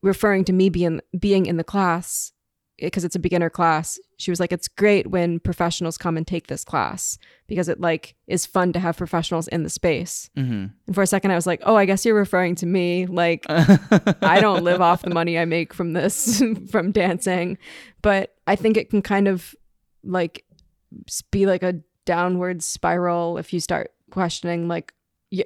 referring 0.02 0.44
to 0.44 0.52
me 0.52 0.68
being 0.68 1.00
being 1.18 1.47
in 1.47 1.56
the 1.56 1.64
class 1.64 2.33
because 2.78 3.04
it's 3.04 3.14
a 3.14 3.21
beginner 3.21 3.49
class. 3.49 3.99
She 4.18 4.33
was 4.33 4.40
like, 4.40 4.52
"It's 4.52 4.66
great 4.68 5.06
when 5.06 5.38
professionals 5.38 5.97
come 5.97 6.16
and 6.16 6.26
take 6.26 6.49
this 6.49 6.64
class 6.64 7.16
because 7.47 7.68
it 7.68 7.80
like 7.80 8.16
is 8.26 8.47
fun 8.47 8.73
to 8.73 8.80
have 8.80 8.97
professionals 8.97 9.49
in 9.49 9.62
the 9.62 9.71
space." 9.71 10.28
Mhm. 10.37 10.73
And 10.87 10.94
for 10.94 11.02
a 11.02 11.06
second, 11.06 11.30
I 11.30 11.37
was 11.37 11.47
like, 11.47 11.62
"Oh, 11.64 11.76
I 11.76 11.85
guess 11.87 12.04
you're 12.04 12.16
referring 12.16 12.56
to 12.56 12.66
me." 12.66 13.06
Like 13.06 13.47
I 13.49 14.38
don't 14.40 14.64
live 14.64 14.80
off 14.80 15.02
the 15.02 15.14
money 15.14 15.38
I 15.38 15.44
make 15.44 15.73
from 15.73 15.92
this 15.92 16.42
from 16.71 16.90
dancing, 16.92 17.59
but 18.02 18.35
I 18.47 18.56
think 18.56 18.76
it 18.76 18.90
can 18.90 19.02
kind 19.02 19.28
of 19.28 19.54
like 20.02 20.44
be 21.30 21.47
like 21.47 21.62
a 21.62 21.80
downward 22.04 22.62
spiral 22.62 23.38
if 23.38 23.52
you 23.52 23.61
start 23.61 23.92
questioning 24.11 24.68
like 24.68 24.92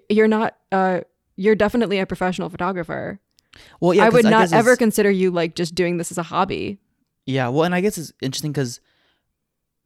you're 0.09 0.29
not 0.29 0.57
uh 0.73 1.01
you're 1.37 1.55
definitely 1.55 1.99
a 1.99 2.07
professional 2.07 2.49
photographer. 2.49 3.21
well, 3.81 3.95
yeah, 3.95 4.07
I 4.07 4.09
would 4.09 4.25
not 4.25 4.53
ever 4.53 4.77
consider 4.77 5.11
you 5.11 5.31
like 5.31 5.55
just 5.55 5.75
doing 5.75 5.97
this 5.97 6.11
as 6.11 6.19
a 6.19 6.23
hobby. 6.25 6.79
Yeah, 7.27 7.49
well, 7.49 7.65
and 7.65 7.75
I 7.75 7.81
guess 7.81 7.99
it's 7.99 8.13
interesting 8.21 8.53
because 8.53 8.81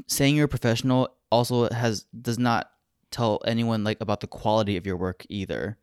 saying 0.07 0.37
you're 0.37 0.47
a 0.47 0.49
professional 0.49 1.09
also 1.31 1.69
has 1.71 2.07
does 2.21 2.39
not 2.39 2.71
tell 3.11 3.41
anyone 3.47 3.85
like 3.85 4.01
about 4.01 4.21
the 4.21 4.27
quality 4.27 4.77
of 4.77 4.87
your 4.87 4.97
work 4.97 5.25
either. 5.29 5.79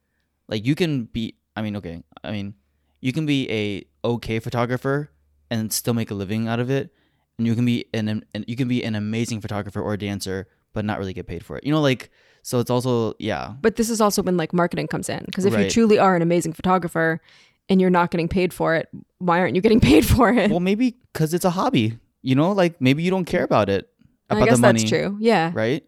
Like 0.48 0.66
you 0.66 0.76
can 0.76 1.06
be, 1.06 1.36
I 1.56 1.62
mean, 1.62 1.76
okay, 1.78 2.04
I 2.24 2.32
mean, 2.32 2.56
you 3.02 3.14
can 3.14 3.26
be 3.26 3.50
a 3.52 3.86
okay 4.08 4.40
photographer 4.40 5.12
and 5.52 5.72
still 5.72 5.94
make 5.94 6.12
a 6.12 6.16
living 6.16 6.48
out 6.48 6.60
of 6.60 6.70
it, 6.70 6.94
and 7.38 7.48
you 7.48 7.56
can 7.56 7.66
be 7.66 7.86
an, 7.94 8.08
an 8.34 8.46
you 8.48 8.56
can 8.56 8.68
be 8.68 8.84
an 8.84 8.96
amazing 8.96 9.42
photographer 9.42 9.82
or 9.82 9.96
dancer, 9.98 10.48
but 10.74 10.86
not 10.86 11.00
really 11.00 11.14
get 11.14 11.28
paid 11.28 11.44
for 11.46 11.58
it. 11.58 11.64
You 11.64 11.72
know, 11.72 11.82
like 11.82 12.10
so 12.42 12.60
it's 12.60 12.70
also 12.70 13.14
yeah. 13.20 13.54
But 13.62 13.76
this 13.76 13.90
is 13.90 14.00
also 14.02 14.22
when 14.24 14.38
like 14.38 14.54
marketing 14.54 14.88
comes 14.88 15.10
in 15.10 15.24
because 15.26 15.46
if 15.46 15.58
you 15.58 15.70
truly 15.70 16.00
are 16.00 16.16
an 16.16 16.22
amazing 16.22 16.54
photographer 16.54 17.20
and 17.68 17.80
you're 17.82 17.90
not 17.90 18.12
getting 18.12 18.28
paid 18.28 18.54
for 18.54 18.76
it, 18.76 18.88
why 19.20 19.40
aren't 19.40 19.56
you 19.56 19.62
getting 19.62 19.80
paid 19.92 20.06
for 20.06 20.30
it? 20.32 20.50
Well, 20.50 20.60
maybe 20.60 20.98
because 21.14 21.34
it's 21.34 21.46
a 21.46 21.52
hobby. 21.52 21.98
You 22.22 22.36
know, 22.36 22.52
like 22.52 22.82
maybe 22.82 23.04
you 23.04 23.12
don't 23.12 23.26
care 23.26 23.44
about 23.44 23.70
it 23.70 23.90
about 24.30 24.44
I 24.44 24.46
guess 24.46 24.56
the 24.58 24.62
money, 24.62 24.80
that's 24.80 24.90
true. 24.90 25.18
Yeah. 25.20 25.52
right? 25.54 25.84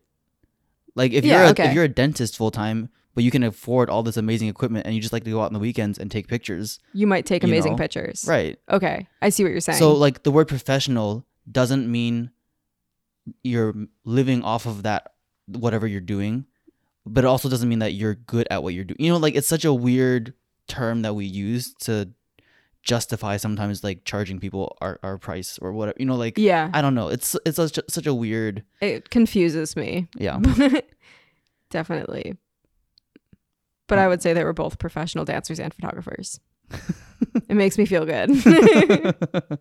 Like 0.96 1.12
if 1.14 1.24
Yeah, 1.26 1.38
you're 1.40 1.46
a, 1.48 1.50
okay. 1.52 1.68
if 1.68 1.74
you're 1.74 1.84
a 1.84 1.90
dentist 1.90 2.38
full 2.38 2.52
time, 2.52 2.90
but 3.16 3.24
you 3.24 3.32
can 3.32 3.44
afford 3.44 3.90
all 3.90 4.04
this 4.04 4.18
amazing 4.18 4.48
equipment 4.48 4.86
and 4.86 4.96
you 4.96 5.02
just 5.02 5.14
like 5.14 5.24
to 5.26 5.30
go 5.32 5.42
out 5.42 5.46
on 5.48 5.54
the 5.54 5.60
weekends 5.60 5.98
and 6.00 6.10
take 6.10 6.28
pictures, 6.28 6.80
You 6.94 7.08
might 7.08 7.26
take 7.26 7.44
You 7.44 7.50
amazing 7.50 7.74
know, 7.74 7.78
pictures. 7.78 8.26
right? 8.28 8.58
Okay. 8.70 9.08
I 9.22 9.30
see 9.30 9.44
what 9.44 9.52
you're 9.52 9.62
saying. 9.62 9.80
So 9.80 9.94
like 9.94 10.24
the 10.24 10.32
word 10.32 10.48
professional 10.48 11.26
doesn't 11.50 11.90
mean 11.92 12.32
you're 13.44 13.74
living 14.06 14.44
off 14.44 14.66
of 14.66 14.84
that 14.84 15.14
whatever 15.48 15.88
you're 15.88 16.02
doing, 16.02 16.46
but 17.06 17.24
it 17.24 17.28
also 17.28 17.50
doesn't 17.50 17.68
mean 17.68 17.80
that 17.80 17.94
you're 17.94 18.16
good 18.16 18.48
at 18.52 18.64
what 18.64 18.74
you're 18.74 18.86
doing. 18.86 18.98
You 19.00 19.12
know, 19.12 19.18
like 19.18 19.36
it's 19.36 19.48
such 19.48 19.66
a 19.66 19.74
weird 19.74 20.34
term 20.68 21.02
that 21.02 21.14
we 21.14 21.26
use 21.26 21.74
to 21.82 22.10
justify 22.84 23.38
sometimes 23.38 23.84
like 23.84 24.06
charging 24.06 24.40
people 24.40 24.76
our, 24.82 25.00
our 25.04 25.18
price 25.18 25.60
or 25.62 25.72
whatever. 25.72 25.98
You 26.00 26.06
know, 26.06 26.16
like 26.16 26.38
yeah, 26.38 26.70
I 26.74 26.82
don't 26.82 26.96
know. 26.96 27.10
It's 27.10 27.36
it's 27.46 27.58
such 27.58 27.78
a, 27.78 27.84
such 27.90 28.08
a 28.08 28.14
weird 28.14 28.64
it 28.82 29.10
confuses 29.10 29.76
me. 29.76 30.08
yeah. 30.18 30.40
Definitely. 31.70 32.38
But 33.88 34.00
I 34.00 34.06
mm. 34.06 34.10
would 34.10 34.22
say 34.22 34.34
they 34.34 34.44
were 34.44 34.54
both 34.54 34.78
professional 34.78 35.26
dancers 35.26 35.60
and 35.60 35.74
photographers. 35.74 36.40
it 37.50 37.56
makes 37.56 37.78
me 37.78 37.86
feel 37.86 38.06
good. 38.06 38.30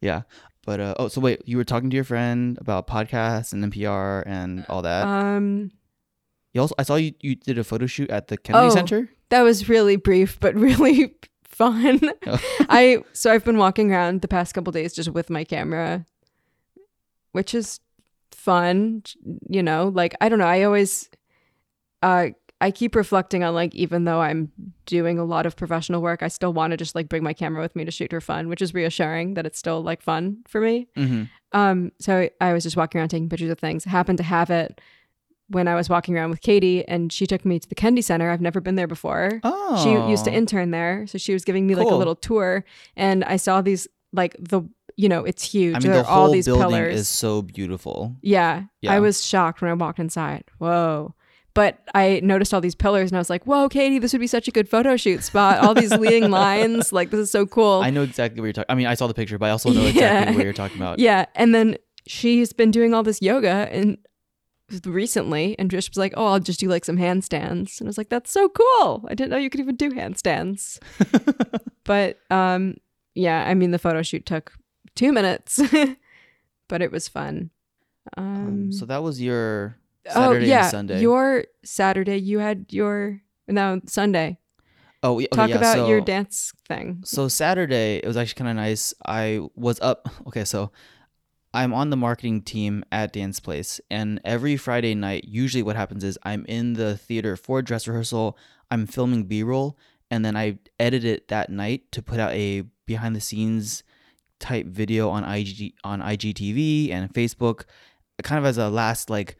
yeah. 0.00 0.22
But 0.68 0.80
uh, 0.80 0.94
oh, 0.98 1.08
so 1.08 1.22
wait, 1.22 1.40
you 1.48 1.56
were 1.56 1.64
talking 1.64 1.88
to 1.88 1.94
your 1.94 2.04
friend 2.04 2.58
about 2.60 2.86
podcasts 2.86 3.54
and 3.54 3.64
NPR 3.72 4.22
and 4.26 4.66
all 4.68 4.82
that. 4.82 5.06
um, 5.06 5.70
you 6.52 6.60
also 6.60 6.74
I 6.78 6.82
saw 6.82 6.96
you 6.96 7.14
you 7.22 7.36
did 7.36 7.56
a 7.56 7.64
photo 7.64 7.86
shoot 7.86 8.10
at 8.10 8.28
the 8.28 8.36
Kennedy 8.36 8.66
Oh. 8.66 8.70
Center. 8.74 9.08
that 9.30 9.40
was 9.40 9.66
really 9.70 9.96
brief, 9.96 10.38
but 10.40 10.54
really 10.68 11.14
fun. 11.42 12.00
Oh. 12.26 12.38
I 12.68 12.98
so 13.14 13.32
I've 13.32 13.46
been 13.46 13.56
walking 13.56 13.90
around 13.92 14.20
the 14.20 14.28
past 14.28 14.52
couple 14.52 14.70
days 14.70 14.92
just 14.92 15.08
with 15.08 15.30
my 15.30 15.42
camera, 15.42 16.04
which 17.32 17.54
is 17.54 17.80
fun. 18.30 19.04
You 19.48 19.62
know, 19.62 19.88
like 19.88 20.16
I 20.20 20.28
don't 20.28 20.38
know. 20.38 20.44
I 20.46 20.64
always, 20.64 21.08
uh, 22.02 22.28
I 22.60 22.70
keep 22.72 22.96
reflecting 22.96 23.44
on 23.44 23.54
like 23.54 23.74
even 23.74 24.04
though 24.04 24.20
I'm 24.20 24.50
doing 24.84 25.18
a 25.18 25.24
lot 25.24 25.46
of 25.46 25.54
professional 25.56 26.02
work, 26.02 26.22
I 26.22 26.28
still 26.28 26.52
want 26.52 26.72
to 26.72 26.76
just 26.76 26.94
like 26.94 27.08
bring 27.08 27.22
my 27.22 27.32
camera 27.32 27.62
with 27.62 27.76
me 27.76 27.84
to 27.84 27.90
shoot 27.90 28.10
for 28.10 28.20
fun, 28.20 28.48
which 28.48 28.60
is 28.60 28.74
reassuring 28.74 29.34
that 29.34 29.46
it's 29.46 29.58
still 29.58 29.82
like 29.82 30.02
fun 30.02 30.38
for 30.48 30.60
me. 30.60 30.88
Mm-hmm. 30.96 31.24
Um, 31.52 31.92
so 32.00 32.28
I 32.40 32.52
was 32.52 32.64
just 32.64 32.76
walking 32.76 32.98
around 32.98 33.10
taking 33.10 33.28
pictures 33.28 33.50
of 33.50 33.58
things. 33.58 33.86
I 33.86 33.90
happened 33.90 34.18
to 34.18 34.24
have 34.24 34.50
it 34.50 34.80
when 35.50 35.66
I 35.68 35.74
was 35.76 35.88
walking 35.88 36.16
around 36.16 36.30
with 36.30 36.40
Katie, 36.42 36.86
and 36.86 37.12
she 37.12 37.26
took 37.26 37.44
me 37.44 37.58
to 37.58 37.68
the 37.68 37.74
Kennedy 37.74 38.02
Center. 38.02 38.30
I've 38.30 38.40
never 38.40 38.60
been 38.60 38.74
there 38.74 38.86
before. 38.88 39.40
Oh, 39.44 39.82
She 39.82 39.90
used 40.10 40.24
to 40.24 40.32
intern 40.32 40.72
there, 40.72 41.06
so 41.06 41.16
she 41.16 41.32
was 41.32 41.44
giving 41.44 41.66
me 41.66 41.74
like 41.74 41.86
a 41.86 41.94
little 41.94 42.16
tour, 42.16 42.64
and 42.96 43.24
I 43.24 43.36
saw 43.36 43.62
these 43.62 43.86
like 44.12 44.36
the 44.38 44.62
you 44.96 45.08
know 45.08 45.24
it's 45.24 45.42
huge. 45.44 45.76
I 45.76 45.78
mean, 45.78 45.92
there 45.92 46.02
the 46.02 46.08
are 46.08 46.10
all 46.10 46.24
whole 46.24 46.32
these 46.32 46.46
building 46.46 46.68
pillars. 46.70 47.00
is 47.00 47.08
so 47.08 47.40
beautiful. 47.42 48.16
yeah, 48.20 48.64
Yeah. 48.82 48.92
I 48.92 49.00
was 49.00 49.24
shocked 49.24 49.62
when 49.62 49.70
I 49.70 49.74
walked 49.74 50.00
inside. 50.00 50.44
Whoa. 50.58 51.14
But 51.58 51.82
I 51.92 52.20
noticed 52.22 52.54
all 52.54 52.60
these 52.60 52.76
pillars 52.76 53.10
and 53.10 53.16
I 53.16 53.20
was 53.20 53.28
like, 53.28 53.42
whoa, 53.44 53.68
Katie, 53.68 53.98
this 53.98 54.12
would 54.12 54.20
be 54.20 54.28
such 54.28 54.46
a 54.46 54.52
good 54.52 54.68
photo 54.68 54.96
shoot 54.96 55.24
spot. 55.24 55.58
All 55.58 55.74
these 55.74 55.90
leading 55.90 56.30
lines. 56.42 56.92
Like, 56.92 57.10
this 57.10 57.18
is 57.18 57.32
so 57.32 57.46
cool. 57.46 57.80
I 57.82 57.90
know 57.90 58.02
exactly 58.04 58.40
what 58.40 58.46
you're 58.46 58.52
talking. 58.52 58.66
I 58.68 58.74
mean, 58.76 58.86
I 58.86 58.94
saw 58.94 59.08
the 59.08 59.14
picture, 59.14 59.38
but 59.38 59.46
I 59.46 59.50
also 59.50 59.70
know 59.70 59.80
Yeah. 59.82 59.88
exactly 59.88 60.36
what 60.36 60.44
you're 60.44 60.52
talking 60.52 60.76
about. 60.76 61.00
Yeah. 61.00 61.24
And 61.34 61.52
then 61.52 61.76
she's 62.06 62.52
been 62.52 62.70
doing 62.70 62.94
all 62.94 63.02
this 63.02 63.20
yoga 63.20 63.68
and 63.72 63.98
recently 64.84 65.58
and 65.58 65.68
just 65.68 65.90
was 65.90 65.96
like, 65.98 66.14
oh, 66.16 66.26
I'll 66.26 66.38
just 66.38 66.60
do 66.60 66.68
like 66.68 66.84
some 66.84 66.96
handstands. 66.96 67.80
And 67.80 67.88
I 67.88 67.90
was 67.90 67.98
like, 67.98 68.08
that's 68.08 68.30
so 68.30 68.48
cool. 68.48 69.04
I 69.08 69.14
didn't 69.14 69.30
know 69.30 69.36
you 69.36 69.50
could 69.50 69.60
even 69.60 69.74
do 69.74 69.90
handstands. 69.90 70.78
but 71.84 72.18
um, 72.30 72.76
yeah, 73.14 73.44
I 73.48 73.54
mean, 73.54 73.72
the 73.72 73.78
photo 73.80 74.02
shoot 74.02 74.26
took 74.26 74.52
two 74.94 75.12
minutes, 75.12 75.60
but 76.68 76.82
it 76.82 76.92
was 76.92 77.08
fun. 77.08 77.50
Um, 78.16 78.24
Um, 78.46 78.72
so 78.72 78.86
that 78.86 79.02
was 79.02 79.20
your 79.20 79.76
oh 80.14 80.32
yeah, 80.32 80.62
and 80.62 80.70
Sunday. 80.70 81.00
your 81.00 81.44
Saturday, 81.64 82.16
you 82.16 82.38
had 82.38 82.66
your 82.70 83.20
no 83.46 83.80
Sunday. 83.86 84.38
oh, 85.02 85.18
yeah, 85.18 85.28
okay, 85.32 85.36
Talk 85.36 85.48
yeah, 85.50 85.56
about 85.56 85.88
your 85.88 86.00
dance 86.00 86.52
thing. 86.66 87.02
So 87.04 87.28
Saturday, 87.28 87.96
it 87.96 88.06
was 88.06 88.16
actually 88.16 88.38
kind 88.38 88.50
of 88.50 88.56
nice. 88.56 88.94
I 89.06 89.40
was 89.54 89.80
up. 89.80 90.08
Okay, 90.28 90.44
so 90.44 90.70
I'm 91.54 91.72
on 91.72 91.88
the 91.90 91.96
marketing 91.96 92.42
team 92.42 92.84
at 92.92 93.12
Dance 93.12 93.40
Place, 93.40 93.80
and 93.90 94.20
every 94.24 94.56
Friday 94.56 94.94
night, 94.94 95.24
usually 95.26 95.62
what 95.62 95.76
happens 95.76 96.04
is 96.04 96.18
I'm 96.22 96.44
in 96.46 96.74
the 96.74 96.96
theater 96.98 97.36
for 97.36 97.62
dress 97.62 97.88
rehearsal. 97.88 98.36
I'm 98.70 98.86
filming 98.86 99.24
B-roll, 99.24 99.78
and 100.10 100.24
then 100.24 100.36
I 100.36 100.58
edit 100.78 101.04
it 101.04 101.28
that 101.28 101.48
night 101.48 101.90
to 101.92 102.02
put 102.02 102.20
out 102.20 102.32
a 102.32 102.64
behind 102.84 103.16
the 103.16 103.20
scenes 103.20 103.82
type 104.38 104.66
video 104.66 105.08
on 105.08 105.24
IG 105.24 105.72
on 105.82 106.00
IGTV 106.00 106.92
and 106.92 107.12
Facebook, 107.12 107.64
kind 108.22 108.38
of 108.38 108.44
as 108.44 108.58
a 108.58 108.68
last 108.68 109.08
like. 109.08 109.36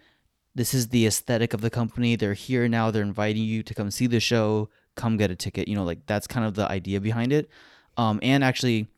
This 0.58 0.74
is 0.74 0.88
the 0.88 1.06
aesthetic 1.06 1.54
of 1.54 1.60
the 1.60 1.70
company. 1.70 2.16
They're 2.16 2.34
here 2.34 2.66
now. 2.66 2.90
They're 2.90 3.04
inviting 3.04 3.44
you 3.44 3.62
to 3.62 3.74
come 3.74 3.92
see 3.92 4.08
the 4.08 4.18
show. 4.18 4.68
Come 4.96 5.16
get 5.16 5.30
a 5.30 5.36
ticket. 5.36 5.68
You 5.68 5.76
know, 5.76 5.84
like 5.84 6.04
that's 6.06 6.26
kind 6.26 6.44
of 6.44 6.54
the 6.54 6.68
idea 6.68 7.00
behind 7.00 7.32
it. 7.32 7.48
Um, 7.96 8.18
and 8.24 8.42
actually, 8.42 8.88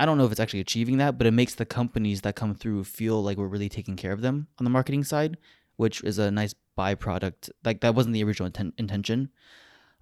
I 0.00 0.06
don't 0.06 0.16
know 0.16 0.24
if 0.24 0.32
it's 0.32 0.40
actually 0.40 0.60
achieving 0.60 0.96
that, 0.96 1.18
but 1.18 1.26
it 1.26 1.32
makes 1.32 1.54
the 1.56 1.66
companies 1.66 2.22
that 2.22 2.36
come 2.36 2.54
through 2.54 2.84
feel 2.84 3.22
like 3.22 3.36
we're 3.36 3.48
really 3.48 3.68
taking 3.68 3.96
care 3.96 4.12
of 4.12 4.22
them 4.22 4.46
on 4.58 4.64
the 4.64 4.70
marketing 4.70 5.04
side, 5.04 5.36
which 5.76 6.02
is 6.04 6.18
a 6.18 6.30
nice 6.30 6.54
byproduct. 6.78 7.50
Like 7.66 7.82
that 7.82 7.94
wasn't 7.94 8.14
the 8.14 8.24
original 8.24 8.48
inten- 8.48 8.72
intention. 8.78 9.28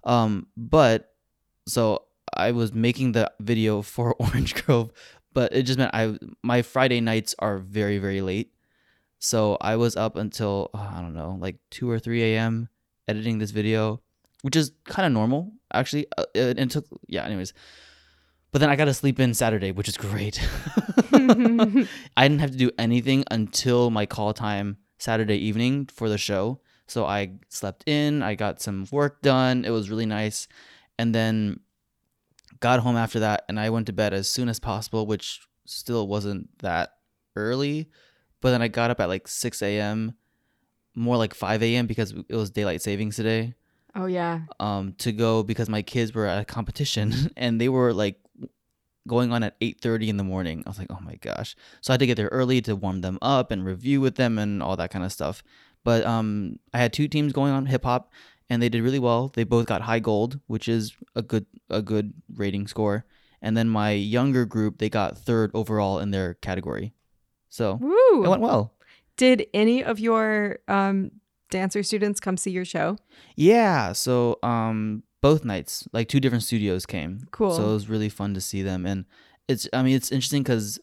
Um, 0.05 0.47
but 0.55 1.15
so 1.67 2.03
I 2.33 2.51
was 2.51 2.71
making 2.73 3.11
the 3.11 3.29
video 3.41 3.81
for 3.93 4.15
Orange 4.19 4.55
Grove, 4.63 4.93
but 5.33 5.51
it 5.51 5.63
just 5.63 5.79
meant 5.79 5.91
I 5.93 6.17
my 6.43 6.61
Friday 6.61 7.01
nights 7.01 7.35
are 7.39 7.57
very 7.57 7.97
very 7.97 8.21
late. 8.21 8.53
So 9.19 9.57
I 9.59 9.75
was 9.75 9.95
up 9.95 10.15
until 10.15 10.69
uh, 10.73 10.91
I 10.95 11.01
don't 11.01 11.13
know, 11.13 11.37
like 11.39 11.57
two 11.69 11.89
or 11.89 11.99
three 11.99 12.23
a.m. 12.33 12.69
editing 13.07 13.37
this 13.37 13.51
video, 13.51 14.01
which 14.41 14.55
is 14.55 14.71
kind 14.85 15.05
of 15.05 15.11
normal 15.11 15.51
actually. 15.73 16.07
Uh, 16.17 16.25
it, 16.33 16.57
it 16.57 16.71
took 16.71 16.85
yeah. 17.07 17.25
Anyways, 17.25 17.53
but 18.51 18.59
then 18.59 18.69
I 18.69 18.75
got 18.75 18.85
to 18.85 18.93
sleep 18.93 19.19
in 19.19 19.33
Saturday, 19.33 19.71
which 19.71 19.87
is 19.87 19.97
great. 19.97 20.41
I 21.13 22.27
didn't 22.27 22.39
have 22.39 22.51
to 22.51 22.57
do 22.57 22.71
anything 22.79 23.23
until 23.29 23.91
my 23.91 24.05
call 24.05 24.33
time 24.33 24.77
Saturday 24.97 25.37
evening 25.37 25.87
for 25.87 26.09
the 26.09 26.17
show. 26.17 26.61
So 26.87 27.05
I 27.05 27.33
slept 27.49 27.87
in, 27.87 28.23
I 28.23 28.33
got 28.33 28.61
some 28.61 28.87
work 28.91 29.21
done. 29.21 29.63
It 29.63 29.69
was 29.69 29.89
really 29.89 30.07
nice. 30.07 30.47
And 30.97 31.13
then 31.13 31.59
got 32.59 32.79
home 32.79 32.97
after 32.97 33.19
that 33.19 33.45
and 33.47 33.59
I 33.59 33.69
went 33.69 33.85
to 33.87 33.93
bed 33.93 34.13
as 34.13 34.27
soon 34.27 34.49
as 34.49 34.59
possible, 34.59 35.05
which 35.05 35.41
still 35.65 36.07
wasn't 36.07 36.49
that 36.59 36.93
early. 37.35 37.89
But 38.41 38.51
then 38.51 38.61
I 38.61 38.67
got 38.67 38.89
up 38.91 38.99
at 38.99 39.09
like 39.09 39.27
6 39.27 39.61
a.m., 39.61 40.13
more 40.95 41.17
like 41.17 41.33
5 41.33 41.61
a.m. 41.63 41.87
because 41.87 42.13
it 42.27 42.35
was 42.35 42.49
daylight 42.49 42.81
savings 42.81 43.15
today 43.15 43.53
Oh 43.95 44.05
yeah. 44.05 44.41
um 44.59 44.93
to 44.99 45.11
go 45.11 45.43
because 45.43 45.69
my 45.69 45.81
kids 45.81 46.13
were 46.13 46.25
at 46.25 46.41
a 46.41 46.45
competition 46.45 47.31
and 47.37 47.59
they 47.59 47.69
were 47.69 47.93
like 47.93 48.17
going 49.07 49.31
on 49.31 49.43
at 49.43 49.59
8:30 49.59 50.09
in 50.09 50.17
the 50.17 50.23
morning. 50.23 50.63
I 50.65 50.69
was 50.69 50.77
like, 50.77 50.91
"Oh 50.91 50.99
my 51.01 51.15
gosh." 51.15 51.55
So 51.81 51.91
I 51.91 51.93
had 51.93 51.99
to 52.01 52.05
get 52.07 52.15
there 52.15 52.27
early 52.27 52.61
to 52.61 52.75
warm 52.75 53.01
them 53.01 53.17
up 53.21 53.49
and 53.51 53.65
review 53.65 54.01
with 54.01 54.15
them 54.15 54.37
and 54.37 54.61
all 54.61 54.75
that 54.77 54.91
kind 54.91 55.03
of 55.05 55.11
stuff. 55.11 55.41
But 55.83 56.05
um 56.05 56.59
I 56.73 56.79
had 56.79 56.93
two 56.93 57.07
teams 57.07 57.33
going 57.33 57.51
on 57.53 57.65
hip 57.67 57.83
hop 57.85 58.11
and 58.49 58.61
they 58.61 58.69
did 58.69 58.83
really 58.83 58.99
well. 58.99 59.29
They 59.33 59.43
both 59.45 59.65
got 59.67 59.81
high 59.83 59.99
gold, 59.99 60.39
which 60.47 60.67
is 60.67 60.95
a 61.15 61.21
good 61.21 61.45
a 61.69 61.81
good 61.81 62.13
rating 62.33 62.67
score. 62.67 63.05
And 63.41 63.55
then 63.55 63.69
my 63.69 63.91
younger 63.91 64.45
group, 64.45 64.79
they 64.79 64.89
got 64.89 65.17
third 65.17 65.49
overall 65.53 65.99
in 65.99 66.11
their 66.11 66.33
category. 66.35 66.93
So, 67.49 67.75
Woo. 67.75 68.25
it 68.25 68.29
went 68.29 68.41
well. 68.41 68.73
Did 69.17 69.47
any 69.53 69.83
of 69.83 69.99
your 69.99 70.59
um, 70.67 71.11
dancer 71.49 71.83
students 71.83 72.19
come 72.19 72.37
see 72.37 72.51
your 72.51 72.65
show? 72.65 72.97
Yeah, 73.35 73.93
so 73.93 74.37
um 74.43 75.03
both 75.21 75.43
nights, 75.43 75.87
like 75.91 76.07
two 76.07 76.19
different 76.19 76.43
studios 76.43 76.85
came. 76.85 77.27
Cool. 77.31 77.51
So 77.51 77.69
it 77.69 77.73
was 77.73 77.89
really 77.89 78.09
fun 78.09 78.33
to 78.35 78.41
see 78.41 78.61
them 78.61 78.85
and 78.85 79.05
it's 79.47 79.67
I 79.73 79.81
mean 79.83 79.95
it's 79.95 80.11
interesting 80.11 80.43
cuz 80.43 80.79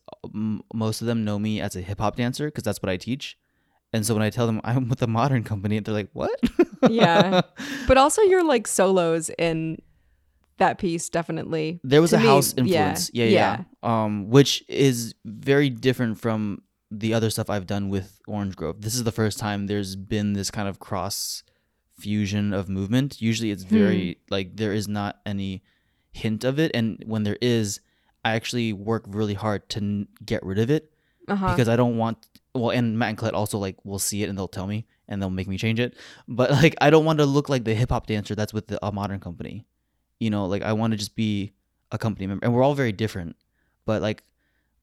most 0.75 1.01
of 1.01 1.07
them 1.07 1.25
know 1.25 1.39
me 1.39 1.61
as 1.61 1.77
a 1.77 1.81
hip 1.81 2.01
hop 2.01 2.17
dancer 2.17 2.51
cuz 2.51 2.65
that's 2.65 2.83
what 2.83 2.91
I 2.91 2.97
teach. 2.97 3.39
And 3.93 4.05
so 4.05 4.15
when 4.15 4.23
I 4.23 4.31
tell 4.31 4.47
them 4.47 4.61
I'm 4.65 4.89
with 4.89 5.01
a 5.03 5.07
modern 5.07 5.45
company, 5.45 5.79
they're 5.79 5.95
like, 5.95 6.11
"What?" 6.13 6.39
Yeah. 6.91 7.43
But 7.87 7.97
also 7.97 8.21
your 8.23 8.45
like 8.45 8.67
solos 8.67 9.31
in 9.39 9.81
that 10.59 10.79
piece 10.79 11.09
definitely. 11.09 11.81
there 11.85 12.01
was 12.01 12.11
To 12.11 12.17
a 12.17 12.21
me, 12.21 12.27
house 12.27 12.55
yeah, 12.57 12.61
influence. 12.63 13.11
Yeah, 13.13 13.25
yeah, 13.27 13.65
Um 13.83 14.29
which 14.31 14.65
is 14.69 15.15
very 15.25 15.71
different 15.71 16.19
from 16.19 16.63
the 16.91 17.13
other 17.15 17.31
stuff 17.31 17.51
I've 17.51 17.67
done 17.67 17.89
with 17.89 18.21
Orange 18.27 18.55
Grove. 18.57 18.81
This 18.81 18.95
is 18.95 19.05
the 19.05 19.13
first 19.13 19.39
time 19.39 19.67
there's 19.67 19.97
been 19.97 20.33
this 20.35 20.51
kind 20.51 20.69
of 20.69 20.79
cross 20.79 21.43
fusion 21.99 22.53
of 22.53 22.69
movement. 22.69 23.21
Usually 23.21 23.51
it's 23.51 23.63
very 23.65 24.19
like 24.31 24.57
there 24.57 24.73
is 24.73 24.87
not 24.89 25.19
any 25.27 25.63
hint 26.13 26.45
of 26.45 26.59
it 26.59 26.71
and 26.75 27.03
when 27.07 27.23
there 27.25 27.39
is 27.43 27.81
I 28.25 28.33
actually 28.35 28.73
work 28.73 29.05
really 29.07 29.35
hard 29.35 29.69
to 29.71 29.79
n- 29.81 30.09
get 30.25 30.43
rid 30.45 30.59
of 30.59 30.71
it 30.71 30.91
Uh-huh. 31.29 31.51
because 31.51 31.69
I 31.69 31.77
don't 31.77 31.97
want 31.97 32.19
well, 32.55 32.71
and 32.71 32.99
Matt 32.99 33.11
and 33.11 33.19
Colette 33.19 33.35
also 33.35 33.59
like 33.59 33.77
will 33.85 33.99
see 33.99 34.23
it 34.23 34.29
and 34.31 34.39
they'll 34.39 34.49
tell 34.49 34.67
me 34.67 34.87
and 35.09 35.21
they'll 35.21 35.29
make 35.31 35.49
me 35.49 35.59
change 35.59 35.79
it. 35.81 35.95
But 36.29 36.51
like 36.63 36.75
I 36.81 36.89
don't 36.91 37.05
want 37.05 37.19
to 37.19 37.27
look 37.27 37.49
like 37.49 37.65
the 37.65 37.75
hip 37.75 37.91
hop 37.91 38.07
dancer 38.07 38.35
that's 38.35 38.53
with 38.55 38.69
the, 38.69 38.79
a 38.85 38.91
modern 38.93 39.21
company. 39.21 39.67
You 40.19 40.31
know, 40.31 40.47
like 40.47 40.63
I 40.63 40.73
want 40.73 40.93
to 40.93 40.97
just 40.97 41.15
be 41.15 41.53
a 41.93 41.99
company 41.99 42.27
member, 42.27 42.45
and 42.45 42.55
we're 42.55 42.63
all 42.63 42.75
very 42.75 42.93
different. 42.93 43.37
But 43.85 44.03
like, 44.03 44.23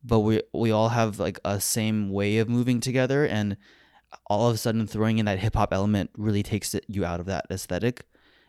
but 0.03 0.19
we 0.19 0.41
we 0.53 0.71
all 0.71 0.89
have 0.89 1.19
like 1.19 1.39
a 1.43 1.59
same 1.59 2.09
way 2.09 2.37
of 2.37 2.49
moving 2.49 2.79
together, 2.79 3.25
and 3.25 3.57
all 4.27 4.49
of 4.49 4.55
a 4.55 4.57
sudden 4.57 4.85
throwing 4.87 5.17
in 5.17 5.25
that 5.25 5.39
hip 5.39 5.55
hop 5.55 5.73
element 5.73 6.11
really 6.17 6.43
takes 6.43 6.73
it, 6.73 6.85
you 6.87 7.03
out 7.03 7.19
of 7.19 7.25
that 7.25 7.45
aesthetic. 7.49 8.05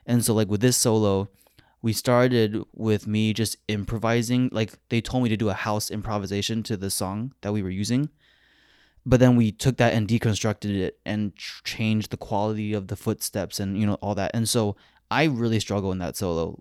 And 0.06 0.24
so 0.24 0.34
like 0.34 0.48
with 0.48 0.60
this 0.60 0.76
solo, 0.76 1.28
we 1.80 1.94
started 1.94 2.62
with 2.74 3.06
me 3.06 3.32
just 3.32 3.56
improvising. 3.68 4.50
Like 4.52 4.74
they 4.90 5.00
told 5.00 5.22
me 5.22 5.30
to 5.30 5.36
do 5.36 5.48
a 5.48 5.54
house 5.54 5.90
improvisation 5.90 6.62
to 6.64 6.76
the 6.76 6.90
song 6.90 7.32
that 7.40 7.52
we 7.52 7.62
were 7.62 7.70
using 7.70 8.10
but 9.06 9.20
then 9.20 9.36
we 9.36 9.52
took 9.52 9.76
that 9.76 9.92
and 9.92 10.08
deconstructed 10.08 10.76
it 10.76 10.98
and 11.04 11.34
ch- 11.36 11.62
changed 11.64 12.10
the 12.10 12.16
quality 12.16 12.72
of 12.72 12.88
the 12.88 12.96
footsteps 12.96 13.60
and 13.60 13.78
you 13.78 13.86
know 13.86 13.94
all 13.94 14.14
that 14.14 14.30
and 14.34 14.48
so 14.48 14.76
i 15.10 15.24
really 15.24 15.60
struggle 15.60 15.92
in 15.92 15.98
that 15.98 16.16
solo 16.16 16.60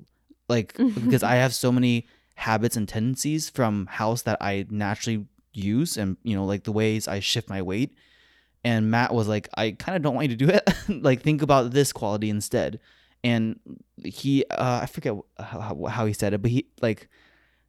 like 0.49 0.75
because 0.77 1.23
i 1.23 1.35
have 1.35 1.53
so 1.53 1.71
many 1.71 2.05
habits 2.35 2.75
and 2.75 2.87
tendencies 2.89 3.49
from 3.49 3.85
house 3.87 4.23
that 4.23 4.37
i 4.41 4.65
naturally 4.69 5.25
use 5.53 5.97
and 5.97 6.17
you 6.23 6.35
know 6.35 6.45
like 6.45 6.63
the 6.63 6.71
ways 6.71 7.07
i 7.07 7.19
shift 7.19 7.47
my 7.49 7.61
weight. 7.61 7.95
And 8.65 8.89
matt 8.89 9.13
was 9.13 9.27
like 9.27 9.47
i 9.55 9.71
kind 9.71 9.95
of 9.95 10.01
don't 10.01 10.15
want 10.15 10.29
you 10.29 10.35
to 10.37 10.45
do 10.45 10.51
it. 10.51 10.63
Like 11.03 11.21
think 11.21 11.41
about 11.41 11.71
this 11.71 11.91
quality 11.93 12.29
instead. 12.29 12.79
And 13.23 13.59
he 14.03 14.43
uh, 14.49 14.79
i 14.83 14.85
forget 14.85 15.15
how, 15.37 15.85
how 15.89 16.05
he 16.05 16.13
said 16.13 16.33
it 16.33 16.41
but 16.41 16.51
he 16.51 16.67
like 16.81 17.07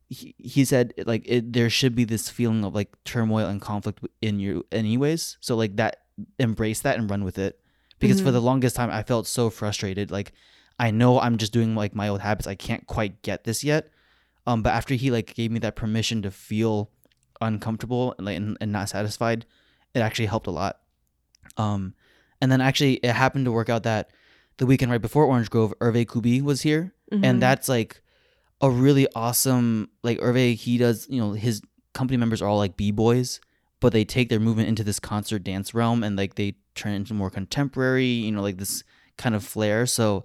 he, 0.09 0.35
he 0.39 0.65
said 0.65 0.93
like 1.07 1.23
it, 1.27 1.53
there 1.53 1.69
should 1.71 1.95
be 1.95 2.05
this 2.05 2.29
feeling 2.29 2.65
of 2.65 2.75
like 2.75 2.91
turmoil 3.05 3.47
and 3.49 3.61
conflict 3.61 4.01
in 4.23 4.39
you 4.41 4.65
anyways. 4.73 5.37
So 5.41 5.57
like 5.57 5.77
that 5.77 5.97
embrace 6.39 6.81
that 6.81 6.99
and 6.99 7.11
run 7.11 7.25
with 7.25 7.39
it. 7.39 7.59
Because 7.99 8.21
for 8.21 8.29
Mhm. 8.31 8.33
the 8.33 8.41
longest 8.43 8.77
time 8.77 8.91
i 8.91 9.03
felt 9.03 9.27
so 9.27 9.51
frustrated. 9.51 10.11
Like 10.11 10.33
i 10.79 10.91
know 10.91 11.21
i'm 11.21 11.37
just 11.37 11.53
doing 11.53 11.75
like 11.75 11.95
my 11.95 12.09
old 12.09 12.21
habits. 12.21 12.47
I 12.47 12.55
can't 12.55 12.87
quite 12.87 13.23
get 13.23 13.45
this 13.45 13.63
yet 13.65 13.91
um 14.47 14.63
but 14.63 14.73
after 14.73 14.95
he 14.95 15.11
like 15.11 15.35
gave 15.35 15.51
me 15.51 15.59
that 15.61 15.77
permission 15.77 16.23
to 16.23 16.31
feel 16.31 16.91
uncomfortable 17.41 18.15
and 18.19 18.27
like 18.27 18.37
and, 18.37 18.57
and 18.61 18.73
not 18.73 18.89
satisfied 18.89 19.47
it 19.95 20.01
actually 20.01 20.27
helped 20.27 20.47
a 20.49 20.51
lot. 20.51 20.81
Um 21.57 21.95
and 22.41 22.51
then 22.51 22.61
actually 22.61 22.95
it 22.95 23.13
happened 23.13 23.45
to 23.45 23.53
work 23.53 23.69
out 23.69 23.85
that 23.85 24.11
the 24.57 24.67
weekend 24.67 24.91
right 24.91 25.01
before 25.01 25.25
orange 25.25 25.51
grove 25.51 25.73
Hervé 25.81 26.07
Koubi 26.07 26.43
was 26.43 26.63
here 26.63 26.93
Mhm. 27.13 27.21
and 27.25 27.43
that's 27.43 27.69
like 27.69 28.03
a 28.61 28.71
really 28.71 29.07
awesome 29.15 29.91
like 30.03 30.19
Hervé 30.21 30.55
he 30.55 30.79
does 30.79 31.07
you 31.11 31.21
know 31.21 31.33
his 31.33 31.61
company 31.93 32.17
members 32.17 32.41
are 32.43 32.49
all 32.49 32.59
like 32.59 32.77
b-boys 32.77 33.41
but 33.81 33.93
they 33.93 34.05
take 34.05 34.29
their 34.31 34.41
movement 34.41 34.69
into 34.69 34.83
this 34.83 34.99
concert 34.99 35.45
dance 35.45 35.75
realm 35.75 36.03
and 36.03 36.17
like 36.17 36.35
they 36.37 36.55
turn 36.75 36.93
into 36.93 37.13
more 37.15 37.31
contemporary 37.31 38.07
you 38.07 38.33
know 38.33 38.43
like 38.43 38.57
this 38.59 38.83
kind 39.17 39.35
of 39.35 39.45
flair. 39.45 39.87
So 39.87 40.25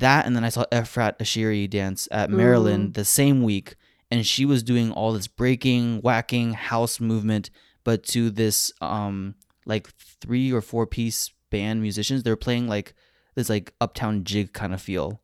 that 0.00 0.26
and 0.26 0.34
then 0.36 0.44
I 0.44 0.48
saw 0.48 0.64
Ephrat 0.72 1.18
Asherie 1.18 1.68
dance 1.68 2.08
at 2.10 2.30
Maryland 2.30 2.90
Ooh. 2.90 2.92
the 3.00 3.04
same 3.04 3.42
week 3.42 3.76
and 4.10 4.24
she 4.26 4.44
was 4.44 4.62
doing 4.62 4.90
all 4.92 5.12
this 5.12 5.26
breaking 5.28 6.00
whacking 6.00 6.54
house 6.54 7.00
movement 7.00 7.50
but 7.84 8.02
to 8.04 8.30
this 8.30 8.72
um 8.80 9.34
like 9.66 9.88
three 10.20 10.52
or 10.52 10.60
four 10.60 10.86
piece 10.86 11.30
band 11.50 11.80
musicians 11.82 12.22
they're 12.22 12.36
playing 12.36 12.68
like 12.68 12.94
this 13.34 13.48
like 13.48 13.72
uptown 13.80 14.24
jig 14.24 14.52
kind 14.52 14.72
of 14.74 14.80
feel 14.80 15.20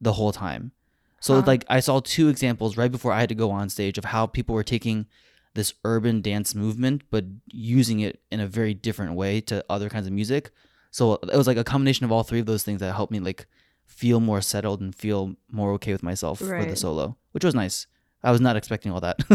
the 0.00 0.14
whole 0.14 0.32
time 0.32 0.72
so 1.20 1.34
Huh. 1.34 1.42
like 1.46 1.64
I 1.68 1.80
saw 1.80 2.00
two 2.00 2.28
examples 2.28 2.76
right 2.76 2.90
before 2.90 3.12
I 3.12 3.20
had 3.20 3.28
to 3.28 3.34
go 3.34 3.50
on 3.50 3.68
stage 3.68 3.98
of 3.98 4.06
how 4.06 4.26
people 4.26 4.54
were 4.54 4.64
taking 4.64 5.06
this 5.54 5.74
urban 5.84 6.22
dance 6.22 6.54
movement 6.54 7.02
but 7.10 7.24
using 7.52 8.00
it 8.00 8.22
in 8.30 8.40
a 8.40 8.46
very 8.46 8.72
different 8.72 9.14
way 9.14 9.40
to 9.42 9.64
other 9.68 9.88
kinds 9.88 10.06
of 10.06 10.12
music. 10.12 10.50
So 10.92 11.14
it 11.14 11.36
was 11.36 11.46
like 11.46 11.56
a 11.58 11.64
combination 11.64 12.04
of 12.04 12.12
all 12.12 12.22
three 12.22 12.40
of 12.40 12.46
those 12.46 12.62
things 12.62 12.80
that 12.80 12.94
helped 12.94 13.12
me 13.12 13.20
like 13.20 13.46
feel 13.90 14.20
more 14.20 14.40
settled 14.40 14.80
and 14.80 14.94
feel 14.94 15.34
more 15.50 15.72
okay 15.72 15.92
with 15.92 16.02
myself 16.02 16.38
for 16.38 16.64
the 16.64 16.76
solo, 16.76 17.16
which 17.32 17.44
was 17.44 17.54
nice. 17.54 17.86
I 18.22 18.30
was 18.30 18.40
not 18.40 18.56
expecting 18.56 18.92
all 18.92 19.00
that. 19.00 19.18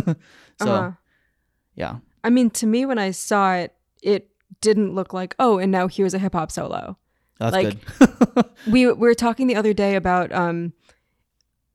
so 0.62 0.72
Uh-huh. 0.72 0.92
yeah. 1.76 1.98
I 2.24 2.30
mean, 2.30 2.50
to 2.52 2.66
me, 2.66 2.86
when 2.86 2.98
I 2.98 3.12
saw 3.12 3.54
it, 3.56 3.74
it 4.02 4.30
didn't 4.62 4.96
look 4.96 5.14
like, 5.14 5.36
oh, 5.40 5.58
and 5.60 5.72
now 5.72 5.88
here's 5.88 6.14
a 6.14 6.20
hip 6.20 6.34
hop 6.34 6.52
solo. 6.52 6.98
That's 7.40 7.54
Like- 7.54 7.78
good. 8.00 8.46
We, 8.68 8.86
we 8.88 8.94
were 8.94 9.14
talking 9.14 9.46
the 9.48 9.56
other 9.56 9.74
day 9.74 9.96
about 9.96 10.32
um, 10.32 10.74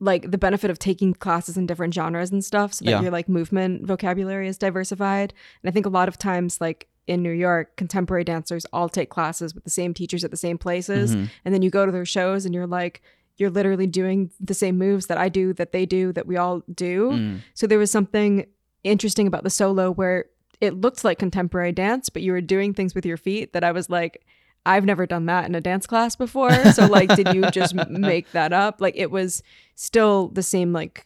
like 0.00 0.30
the 0.30 0.38
benefit 0.38 0.70
of 0.70 0.78
taking 0.78 1.12
classes 1.14 1.56
in 1.56 1.66
different 1.66 1.94
genres 1.94 2.30
and 2.32 2.44
stuff, 2.44 2.72
so 2.74 2.84
that 2.84 2.90
Yeah. 2.90 3.02
your 3.02 3.10
like 3.12 3.28
movement 3.28 3.86
vocabulary 3.86 4.48
is 4.48 4.58
diversified. 4.58 5.32
And 5.62 5.68
I 5.70 5.72
think 5.72 5.86
a 5.86 5.90
lot 5.90 6.08
of 6.08 6.18
times, 6.18 6.60
like 6.60 6.88
in 7.10 7.22
New 7.22 7.32
York, 7.32 7.76
contemporary 7.76 8.24
dancers 8.24 8.64
all 8.72 8.88
take 8.88 9.10
classes 9.10 9.54
with 9.54 9.64
the 9.64 9.70
same 9.70 9.92
teachers 9.92 10.24
at 10.24 10.30
the 10.30 10.36
same 10.36 10.56
places, 10.58 11.14
Mhm. 11.14 11.28
and 11.44 11.52
then 11.54 11.62
you 11.62 11.70
go 11.70 11.84
to 11.84 11.92
their 11.92 12.04
shows 12.06 12.46
and 12.46 12.54
you're 12.54 12.66
like, 12.66 13.02
you're 13.36 13.50
literally 13.50 13.86
doing 13.86 14.30
the 14.40 14.54
same 14.54 14.76
moves 14.78 15.06
that 15.06 15.18
I 15.18 15.28
do, 15.28 15.52
that 15.54 15.72
they 15.72 15.86
do, 15.86 16.12
that 16.12 16.26
we 16.26 16.36
all 16.36 16.62
do. 16.74 17.10
Mm. 17.12 17.38
So 17.54 17.66
there 17.66 17.78
was 17.78 17.90
something 17.90 18.46
interesting 18.84 19.26
about 19.26 19.44
the 19.44 19.50
solo 19.50 19.90
where 19.90 20.26
it 20.60 20.74
looked 20.80 21.04
like 21.04 21.18
contemporary 21.18 21.72
dance, 21.72 22.10
but 22.10 22.22
you 22.22 22.32
were 22.32 22.40
doing 22.42 22.74
things 22.74 22.94
with 22.94 23.06
your 23.06 23.16
feet 23.16 23.52
that 23.54 23.64
I 23.64 23.72
was 23.72 23.88
like, 23.90 24.24
I've 24.66 24.84
never 24.84 25.06
done 25.06 25.24
that 25.26 25.46
in 25.46 25.54
a 25.54 25.60
dance 25.60 25.86
class 25.86 26.16
before. 26.16 26.52
So 26.72 26.84
like, 26.86 27.08
did 27.16 27.32
you 27.34 27.50
just 27.50 27.74
make 27.88 28.30
that 28.32 28.52
up? 28.52 28.80
Like 28.80 28.94
it 28.96 29.10
was 29.10 29.42
still 29.74 30.28
the 30.28 30.42
same 30.42 30.74
like 30.74 31.04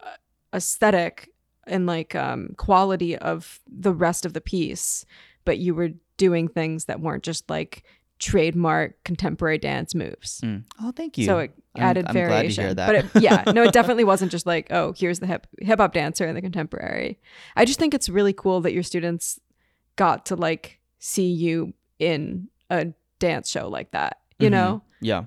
uh, 0.00 0.10
aesthetic 0.54 1.28
and 1.66 1.84
like 1.86 2.14
um 2.14 2.54
quality 2.56 3.16
of 3.16 3.60
the 3.66 3.92
rest 3.92 4.24
of 4.24 4.32
the 4.34 4.40
piece, 4.40 5.04
but 5.44 5.58
you 5.58 5.74
were 5.74 5.90
doing 6.16 6.48
things 6.48 6.84
that 6.86 7.00
weren't 7.00 7.22
just 7.22 7.48
like 7.50 7.84
trademark 8.18 9.02
contemporary 9.04 9.58
dance 9.58 9.94
moves. 9.94 10.40
Mm. 10.42 10.64
Oh, 10.80 10.92
thank 10.92 11.18
you. 11.18 11.24
So 11.26 11.38
it 11.40 11.50
I'm- 11.74 11.82
added 11.84 12.06
I'm 12.06 12.12
glad 12.14 12.22
to 12.24 12.28
variation. 12.30 12.64
hear 12.64 12.74
that. 12.74 12.86
But 12.86 12.94
it, 12.96 13.06
yeah, 13.22 13.44
no, 13.52 13.62
it 13.64 13.72
definitely 13.72 14.04
wasn't 14.04 14.30
just 14.30 14.46
like, 14.46 14.68
oh, 14.70 14.94
here's 14.96 15.18
the 15.18 15.26
hip 15.26 15.46
hip 15.60 15.78
hop 15.80 15.92
dancer 15.92 16.24
and 16.24 16.36
the 16.36 16.40
contemporary. 16.42 17.18
I 17.56 17.64
just 17.64 17.78
think 17.78 17.94
it's 17.94 18.08
really 18.08 18.32
cool 18.32 18.60
that 18.60 18.72
your 18.72 18.82
students 18.84 19.40
got 19.96 20.26
to 20.26 20.36
like 20.36 20.78
see 21.00 21.30
you 21.32 21.74
in 21.98 22.48
a 22.70 22.86
dance 23.18 23.50
show 23.50 23.68
like 23.68 23.90
that. 23.90 24.18
You 24.38 24.48
Mhm. 24.48 24.52
know? 24.52 24.82
Yeah. 25.00 25.24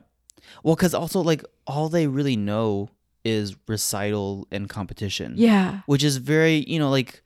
Well, 0.64 0.76
because 0.76 0.94
also 0.94 1.22
like 1.22 1.44
all 1.68 1.90
they 1.90 2.08
really 2.08 2.38
know 2.38 2.90
is 3.26 3.56
recital 3.68 4.48
and 4.52 4.70
competition. 4.70 5.34
Yeah. 5.36 5.82
Which 5.88 6.04
is 6.04 6.18
very, 6.18 6.64
you 6.68 6.80
know, 6.80 6.90
like 6.90 7.24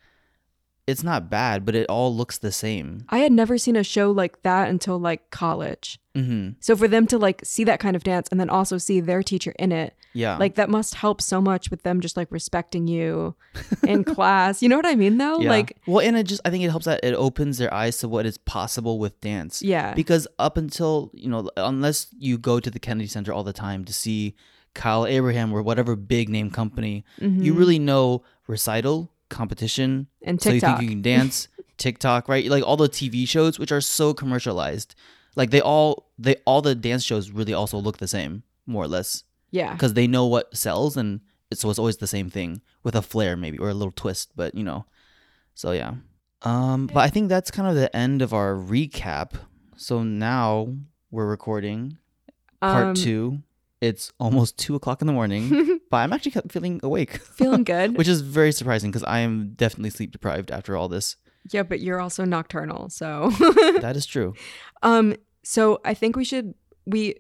it's 0.90 1.04
not 1.04 1.30
bad, 1.30 1.66
but 1.66 1.76
it 1.76 1.86
all 1.88 2.14
looks 2.16 2.38
the 2.40 2.52
same. 2.52 3.06
I 3.10 3.20
had 3.20 3.32
never 3.32 3.58
seen 3.58 3.76
a 3.76 3.84
show 3.84 4.12
like 4.12 4.42
that 4.44 4.70
until 4.70 4.98
like 5.00 5.30
college. 5.32 6.00
Mm-hmm. 6.16 6.54
So 6.60 6.76
for 6.76 6.88
them 6.88 7.08
to 7.08 7.18
like 7.18 7.42
see 7.44 7.64
that 7.66 7.80
kind 7.80 7.96
of 7.96 8.04
dance 8.04 8.28
and 8.32 8.40
then 8.40 8.50
also 8.50 8.78
see 8.78 9.00
their 9.00 9.22
teacher 9.24 9.54
in 9.60 9.72
it, 9.72 9.94
Yeah. 10.14 10.38
like 10.38 10.56
that 10.56 10.70
must 10.70 10.96
help 10.96 11.22
so 11.22 11.40
much 11.40 11.70
with 11.72 11.84
them 11.84 12.02
just 12.02 12.18
like 12.18 12.30
respecting 12.32 12.88
you 12.88 13.36
in 13.88 14.04
class. 14.16 14.62
You 14.62 14.70
know 14.70 14.76
what 14.76 14.86
I 14.88 14.96
mean 14.96 15.18
though? 15.18 15.40
yeah. 15.40 15.50
Like 15.50 15.78
well, 15.88 16.06
and 16.06 16.18
it 16.18 16.24
just 16.24 16.42
I 16.44 16.50
think 16.50 16.64
it 16.64 16.70
helps 16.70 16.86
that 16.86 17.00
it 17.04 17.14
opens 17.14 17.58
their 17.60 17.74
eyes 17.74 17.98
to 18.00 18.08
what 18.10 18.26
is 18.26 18.38
possible 18.38 19.00
with 19.00 19.20
dance. 19.22 19.62
yeah. 19.62 19.94
Because 19.94 20.28
up 20.40 20.58
until 20.58 21.12
you 21.14 21.30
know, 21.30 21.50
unless 21.56 22.08
you 22.18 22.38
go 22.38 22.60
to 22.60 22.70
the 22.72 22.80
Kennedy 22.80 23.08
Center 23.08 23.32
all 23.32 23.44
the 23.44 23.54
time 23.54 23.86
to 23.86 23.94
see 23.94 24.36
Kyle 24.74 25.06
Abraham 25.06 25.54
or 25.54 25.62
whatever 25.62 25.96
big 25.96 26.28
name 26.30 26.50
company, 26.52 27.04
you 27.20 27.54
Mhm. 27.54 27.58
really 27.58 27.80
know 27.80 28.24
recital 28.48 29.12
competition 29.30 30.08
and 30.22 30.40
TikTok. 30.40 30.52
So 30.52 30.54
you 30.54 30.60
think 30.78 30.82
you 30.82 30.90
can 30.96 31.02
dance, 31.02 31.48
TikTok, 31.78 32.28
right? 32.28 32.46
Like 32.50 32.64
all 32.64 32.78
the 32.78 32.90
TV 32.90 33.28
shows, 33.28 33.58
which 33.60 33.72
are 33.72 33.82
so 33.82 34.14
commercialized, 34.14 34.96
like 35.36 35.52
they 35.52 35.62
all 35.62 36.10
they 36.18 36.36
all 36.46 36.62
the 36.62 36.76
dance 36.76 37.04
shows 37.04 37.32
really 37.32 37.54
also 37.54 37.78
look 37.78 37.98
the 37.98 38.08
same, 38.08 38.44
more 38.66 38.84
or 38.84 38.88
less, 38.88 39.24
yeah. 39.52 39.74
because 39.74 39.94
they 39.94 40.08
know 40.08 40.26
what 40.26 40.56
sells, 40.56 40.98
and 40.98 41.22
it's, 41.52 41.62
so 41.62 41.70
it's 41.70 41.80
always 41.80 41.98
the 41.98 42.08
same 42.08 42.30
thing 42.30 42.62
with 42.84 42.96
a 42.96 43.02
flair 43.02 43.36
maybe 43.38 43.58
or 43.58 43.70
a 43.70 43.74
little 43.74 43.92
twist, 43.92 44.32
but 44.36 44.54
you 44.56 44.64
know, 44.64 44.86
so 45.56 45.72
yeah. 45.72 45.94
Um, 46.42 46.88
but 46.88 47.00
I 47.02 47.10
think 47.10 47.28
that's 47.30 47.52
kind 47.52 47.68
of 47.68 47.76
the 47.76 47.94
end 47.96 48.22
of 48.22 48.34
our 48.34 48.54
recap. 48.56 49.34
So 49.76 50.04
now 50.04 50.74
we're 51.12 51.26
recording 51.26 51.98
part 52.62 52.88
Um, 52.88 52.94
two. 52.96 53.40
It's 53.82 54.12
almost 54.20 54.58
two 54.58 54.76
o'clock 54.76 55.02
in 55.02 55.08
the 55.08 55.14
morning, 55.14 55.79
but 55.90 55.98
I'm 55.98 56.14
actually 56.14 56.34
feeling 56.50 56.80
awake, 56.84 57.18
Feeling 57.40 57.64
good. 57.64 57.98
which 57.98 58.08
is 58.08 58.22
very 58.22 58.52
surprising 58.52 58.92
because 58.92 59.04
I 59.04 59.20
am 59.20 59.54
definitely 59.56 59.90
sleep 59.92 60.12
deprived 60.12 60.52
after 60.52 60.76
all 60.76 60.88
this. 60.88 61.16
yeah, 61.52 61.64
but 61.64 61.80
you're 61.80 62.00
also 62.00 62.26
nocturnal, 62.26 62.90
so 62.90 63.30
That 63.82 63.94
is 63.96 64.06
true. 64.06 64.34
um 64.84 65.16
so 65.44 65.80
I 65.86 65.94
think 65.94 66.16
we 66.16 66.24
should 66.26 66.54
we 66.86 67.16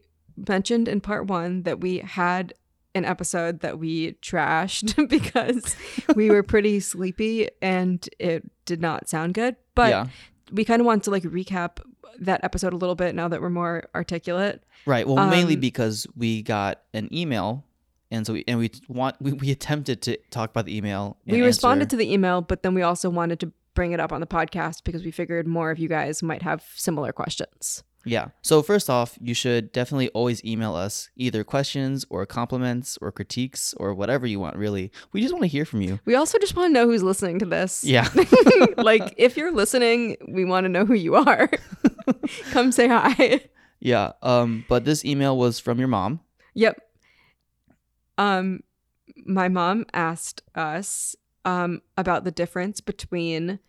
mentioned 0.47 0.87
in 0.87 1.01
part 1.01 1.27
1 1.27 1.63
that 1.63 1.79
we 1.79 1.99
had 1.99 2.53
an 2.95 3.05
episode 3.05 3.59
that 3.61 3.77
we 3.79 4.13
trashed 4.21 5.07
because 5.15 5.75
we 6.15 6.29
were 6.29 6.43
pretty 6.43 6.79
sleepy 6.79 7.47
and 7.61 8.07
it 8.19 8.49
did 8.65 8.81
not 8.81 9.07
sound 9.09 9.33
good, 9.35 9.55
but 9.75 9.89
yeah. 9.89 10.07
we 10.51 10.65
kind 10.65 10.79
of 10.81 10.85
want 10.85 11.03
to 11.03 11.11
like 11.11 11.23
recap 11.23 11.79
that 12.19 12.43
episode 12.43 12.73
a 12.73 12.75
little 12.75 12.95
bit 12.95 13.13
now 13.15 13.27
that 13.27 13.41
we're 13.41 13.49
more 13.49 13.87
articulate. 13.95 14.63
Right. 14.85 15.07
Well, 15.07 15.27
mainly 15.29 15.53
Um, 15.53 15.59
because 15.59 16.07
we 16.17 16.41
got 16.41 16.81
an 16.93 17.13
email, 17.13 17.63
and 18.11 18.25
so 18.25 18.33
we 18.33 18.43
and 18.47 18.59
we 18.59 18.71
want 18.87 19.15
we, 19.21 19.33
we 19.33 19.51
attempted 19.51 20.01
to 20.03 20.17
talk 20.31 20.49
about 20.49 20.65
the 20.65 20.75
email. 20.75 21.17
we 21.25 21.41
responded 21.41 21.89
to 21.91 21.95
the 21.95 22.11
email, 22.11 22.41
but 22.41 22.63
then 22.63 22.73
we 22.73 22.81
also 22.81 23.09
wanted 23.09 23.39
to 23.41 23.51
bring 23.73 23.91
it 23.91 23.99
up 23.99 24.11
on 24.11 24.19
the 24.19 24.27
podcast 24.27 24.83
because 24.83 25.03
we 25.03 25.11
figured 25.11 25.47
more 25.47 25.71
of 25.71 25.79
you 25.79 25.87
guys 25.87 26.21
might 26.21 26.41
have 26.41 26.63
similar 26.75 27.13
questions. 27.13 27.83
Yeah. 28.05 28.29
So 28.41 28.61
first 28.61 28.89
off, 28.89 29.17
you 29.21 29.33
should 29.33 29.71
definitely 29.71 30.09
always 30.09 30.43
email 30.43 30.73
us 30.73 31.09
either 31.15 31.43
questions 31.43 32.05
or 32.09 32.25
compliments 32.25 32.97
or 33.01 33.11
critiques 33.11 33.73
or 33.77 33.93
whatever 33.93 34.25
you 34.25 34.39
want. 34.39 34.55
Really, 34.55 34.91
we 35.11 35.21
just 35.21 35.33
want 35.33 35.43
to 35.43 35.47
hear 35.47 35.65
from 35.65 35.81
you. 35.81 35.99
We 36.05 36.15
also 36.15 36.37
just 36.39 36.55
want 36.55 36.69
to 36.69 36.73
know 36.73 36.87
who's 36.87 37.03
listening 37.03 37.39
to 37.39 37.45
this. 37.45 37.83
Yeah. 37.83 38.07
like 38.77 39.13
if 39.17 39.37
you're 39.37 39.51
listening, 39.51 40.17
we 40.27 40.45
want 40.45 40.65
to 40.65 40.69
know 40.69 40.85
who 40.85 40.93
you 40.93 41.15
are. 41.15 41.49
Come 42.51 42.71
say 42.71 42.87
hi. 42.87 43.41
yeah. 43.79 44.13
Um. 44.21 44.65
But 44.67 44.85
this 44.85 45.03
email 45.05 45.37
was 45.37 45.59
from 45.59 45.77
your 45.77 45.87
mom. 45.87 46.21
Yep. 46.53 46.81
Um, 48.19 48.61
my 49.25 49.47
mom 49.47 49.85
asked 49.93 50.43
us 50.53 51.15
um 51.45 51.81
about 51.97 52.25
the 52.25 52.31
difference 52.31 52.81
between 52.81 53.59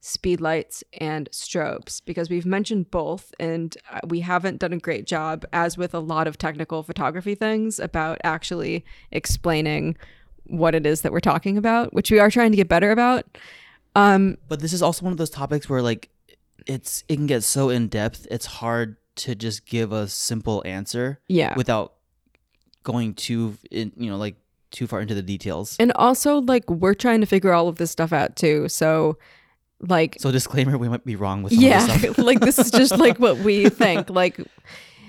speedlights 0.00 0.82
and 1.00 1.28
strobes 1.32 2.00
because 2.04 2.28
we've 2.30 2.46
mentioned 2.46 2.90
both 2.90 3.34
and 3.40 3.76
uh, 3.90 4.00
we 4.06 4.20
haven't 4.20 4.58
done 4.58 4.72
a 4.72 4.78
great 4.78 5.06
job 5.06 5.44
as 5.52 5.76
with 5.76 5.94
a 5.94 5.98
lot 5.98 6.26
of 6.26 6.36
technical 6.38 6.82
photography 6.82 7.34
things 7.34 7.80
about 7.80 8.18
actually 8.22 8.84
explaining 9.10 9.96
what 10.44 10.74
it 10.74 10.84
is 10.84 11.00
that 11.00 11.10
we're 11.10 11.20
talking 11.20 11.56
about 11.56 11.92
which 11.94 12.10
we 12.10 12.18
are 12.18 12.30
trying 12.30 12.50
to 12.50 12.56
get 12.56 12.68
better 12.68 12.90
about 12.90 13.24
um 13.96 14.36
But 14.48 14.60
this 14.60 14.72
is 14.72 14.82
also 14.82 15.04
one 15.04 15.12
of 15.12 15.18
those 15.18 15.30
topics 15.30 15.68
where 15.68 15.82
like 15.82 16.10
it's 16.66 17.02
it 17.08 17.16
can 17.16 17.26
get 17.26 17.42
so 17.42 17.68
in 17.70 17.88
depth. 17.88 18.26
It's 18.30 18.46
hard 18.46 18.96
to 19.16 19.34
just 19.34 19.66
give 19.66 19.92
a 19.92 20.08
simple 20.08 20.62
answer 20.66 21.20
yeah 21.28 21.54
without 21.56 21.94
going 22.84 23.14
too 23.14 23.56
in 23.70 23.92
you 23.96 24.10
know 24.10 24.16
like 24.16 24.36
too 24.70 24.86
far 24.86 25.00
into 25.00 25.14
the 25.14 25.22
details. 25.22 25.76
and 25.78 25.92
also 25.96 26.40
like 26.40 26.68
we're 26.70 26.94
trying 26.94 27.20
to 27.20 27.26
figure 27.26 27.52
all 27.52 27.68
of 27.68 27.76
this 27.76 27.90
stuff 27.90 28.12
out 28.12 28.34
too 28.36 28.68
so 28.68 29.16
like 29.80 30.16
So 30.18 30.30
disclaimer, 30.30 30.78
we 30.78 30.88
might 30.88 31.04
be 31.04 31.16
wrong 31.16 31.42
with 31.42 31.52
yeah 31.52 31.86
like 32.18 32.40
this 32.40 32.58
is 32.58 32.70
just 32.70 32.96
like 32.96 33.18
what 33.18 33.38
we 33.38 33.68
think 33.82 34.08
like 34.10 34.38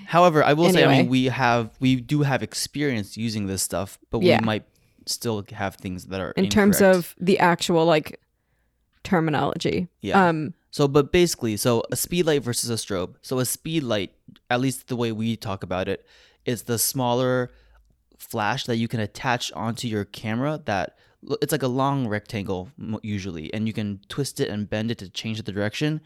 However, 0.08 0.44
I 0.44 0.52
will 0.52 0.70
say, 0.70 0.84
I 0.84 0.98
mean, 0.98 1.08
we 1.08 1.24
have 1.24 1.70
we 1.80 1.96
do 1.96 2.22
have 2.22 2.40
experience 2.40 3.16
using 3.16 3.46
this 3.48 3.60
stuff, 3.60 3.98
but 4.10 4.22
Yeah. 4.22 4.38
we 4.40 4.46
might 4.46 4.64
still 5.04 5.44
have 5.52 5.74
things 5.76 6.06
that 6.06 6.20
are 6.20 6.30
in 6.32 6.48
terms 6.48 6.80
of 6.80 7.14
the 7.18 7.40
actual 7.40 7.84
like 7.86 8.20
terminology 9.02 9.88
yeah. 10.00 10.28
um 10.28 10.52
so, 10.76 10.86
but 10.86 11.10
basically, 11.10 11.56
so 11.56 11.82
a 11.90 11.96
speed 11.96 12.26
light 12.26 12.42
versus 12.42 12.68
a 12.68 12.74
strobe. 12.74 13.14
So 13.22 13.38
a 13.38 13.46
speed 13.46 13.82
light, 13.82 14.12
at 14.50 14.60
least 14.60 14.88
the 14.88 14.96
way 14.96 15.10
we 15.10 15.34
talk 15.34 15.62
about 15.62 15.88
it, 15.88 16.04
is 16.44 16.64
the 16.64 16.78
smaller 16.78 17.50
flash 18.18 18.64
that 18.64 18.76
you 18.76 18.88
can 18.88 19.00
attach 19.00 19.52
onto 19.52 19.88
your 19.88 20.04
camera. 20.04 20.60
That 20.64 20.96
it's 21.42 21.52
like 21.52 21.62
a 21.62 21.68
long 21.68 22.06
rectangle 22.08 22.70
usually, 23.02 23.52
and 23.52 23.66
you 23.66 23.72
can 23.72 24.00
twist 24.08 24.40
it 24.40 24.48
and 24.48 24.68
bend 24.68 24.90
it 24.90 24.98
to 24.98 25.08
change 25.08 25.42
the 25.42 25.52
direction. 25.52 26.00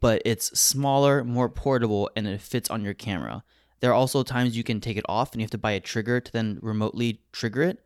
But 0.00 0.22
it's 0.24 0.58
smaller, 0.58 1.24
more 1.24 1.48
portable, 1.48 2.08
and 2.14 2.26
it 2.26 2.40
fits 2.40 2.70
on 2.70 2.84
your 2.84 2.94
camera. 2.94 3.42
There 3.80 3.90
are 3.90 3.94
also 3.94 4.22
times 4.22 4.56
you 4.56 4.64
can 4.64 4.80
take 4.80 4.96
it 4.96 5.04
off, 5.08 5.32
and 5.32 5.40
you 5.40 5.44
have 5.44 5.50
to 5.52 5.58
buy 5.58 5.72
a 5.72 5.80
trigger 5.80 6.20
to 6.20 6.32
then 6.32 6.58
remotely 6.62 7.20
trigger 7.32 7.62
it. 7.62 7.82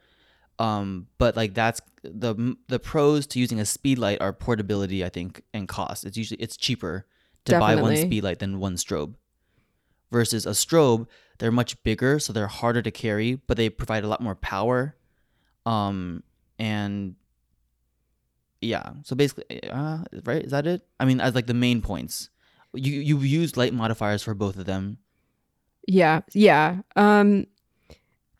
Um, 0.59 1.09
but 1.18 1.37
like 1.37 1.55
that's 1.55 1.81
the 2.03 2.57
the 2.68 2.79
pros 2.79 3.27
to 3.29 3.38
using 3.38 3.61
a 3.61 3.64
speed 3.64 3.98
light 3.98 4.20
are 4.20 4.33
portability, 4.33 5.05
I 5.05 5.09
think, 5.09 5.42
and 5.53 5.66
cost. 5.68 6.05
It's 6.05 6.16
usually 6.16 6.40
it's 6.40 6.57
cheaper 6.57 7.07
to 7.46 7.53
buy 7.53 7.75
one 7.75 7.90
Definitely. 7.90 8.03
speed 8.03 8.25
light 8.25 8.38
than 8.38 8.61
one 8.61 8.77
strobe. 8.77 9.14
Versus 10.12 10.44
a 10.46 10.51
strobe, 10.51 11.07
they're 11.38 11.51
much 11.51 11.83
bigger, 11.83 12.18
so 12.20 12.33
they're 12.33 12.46
harder 12.46 12.83
to 12.83 12.90
carry, 12.90 13.35
but 13.46 13.57
they 13.57 13.70
provide 13.70 14.05
a 14.05 14.09
lot 14.09 14.20
more 14.20 14.35
power. 14.37 14.94
Um, 15.66 16.22
and 16.59 17.16
yeah, 18.61 18.92
so 19.03 19.16
basically, 19.16 19.68
uh, 19.70 20.05
right? 20.25 20.44
Is 20.44 20.53
that 20.53 20.66
it? 20.66 20.83
I 21.01 21.05
mean, 21.05 21.20
as 21.20 21.35
like 21.35 21.46
the 21.46 21.55
main 21.55 21.81
points, 21.83 22.29
you 22.75 23.01
you 23.01 23.18
use 23.20 23.57
light 23.57 23.75
modifiers 23.75 24.22
for 24.22 24.35
both 24.35 24.57
of 24.57 24.66
them. 24.66 24.98
Yeah, 25.88 26.20
yeah. 26.33 26.83
Um 26.94 27.46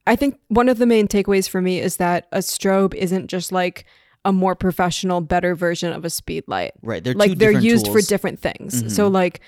I 0.07 0.17
think 0.17 0.39
one 0.49 0.69
of 0.69 0.79
the 0.79 0.87
main 0.87 1.07
takeaways 1.09 1.49
for 1.49 1.61
me 1.61 1.81
is 1.81 1.97
that 1.97 2.27
a 2.33 2.39
strobe 2.39 2.95
isn't 2.95 3.29
just 3.29 3.53
like 3.53 3.85
a 4.25 4.33
more 4.33 4.55
professional, 4.55 5.21
better 5.21 5.55
version 5.55 5.93
of 5.93 6.05
a 6.05 6.11
speed 6.11 6.45
light. 6.47 6.73
Right? 6.83 7.03
They're 7.03 7.15
two 7.15 7.19
like 7.19 7.39
they're 7.39 7.51
different 7.51 7.65
used 7.67 7.89
for 7.89 8.01
different 8.01 8.41
things. 8.41 8.83
Mhm. 8.85 8.91
So 8.91 9.09
like 9.09 9.41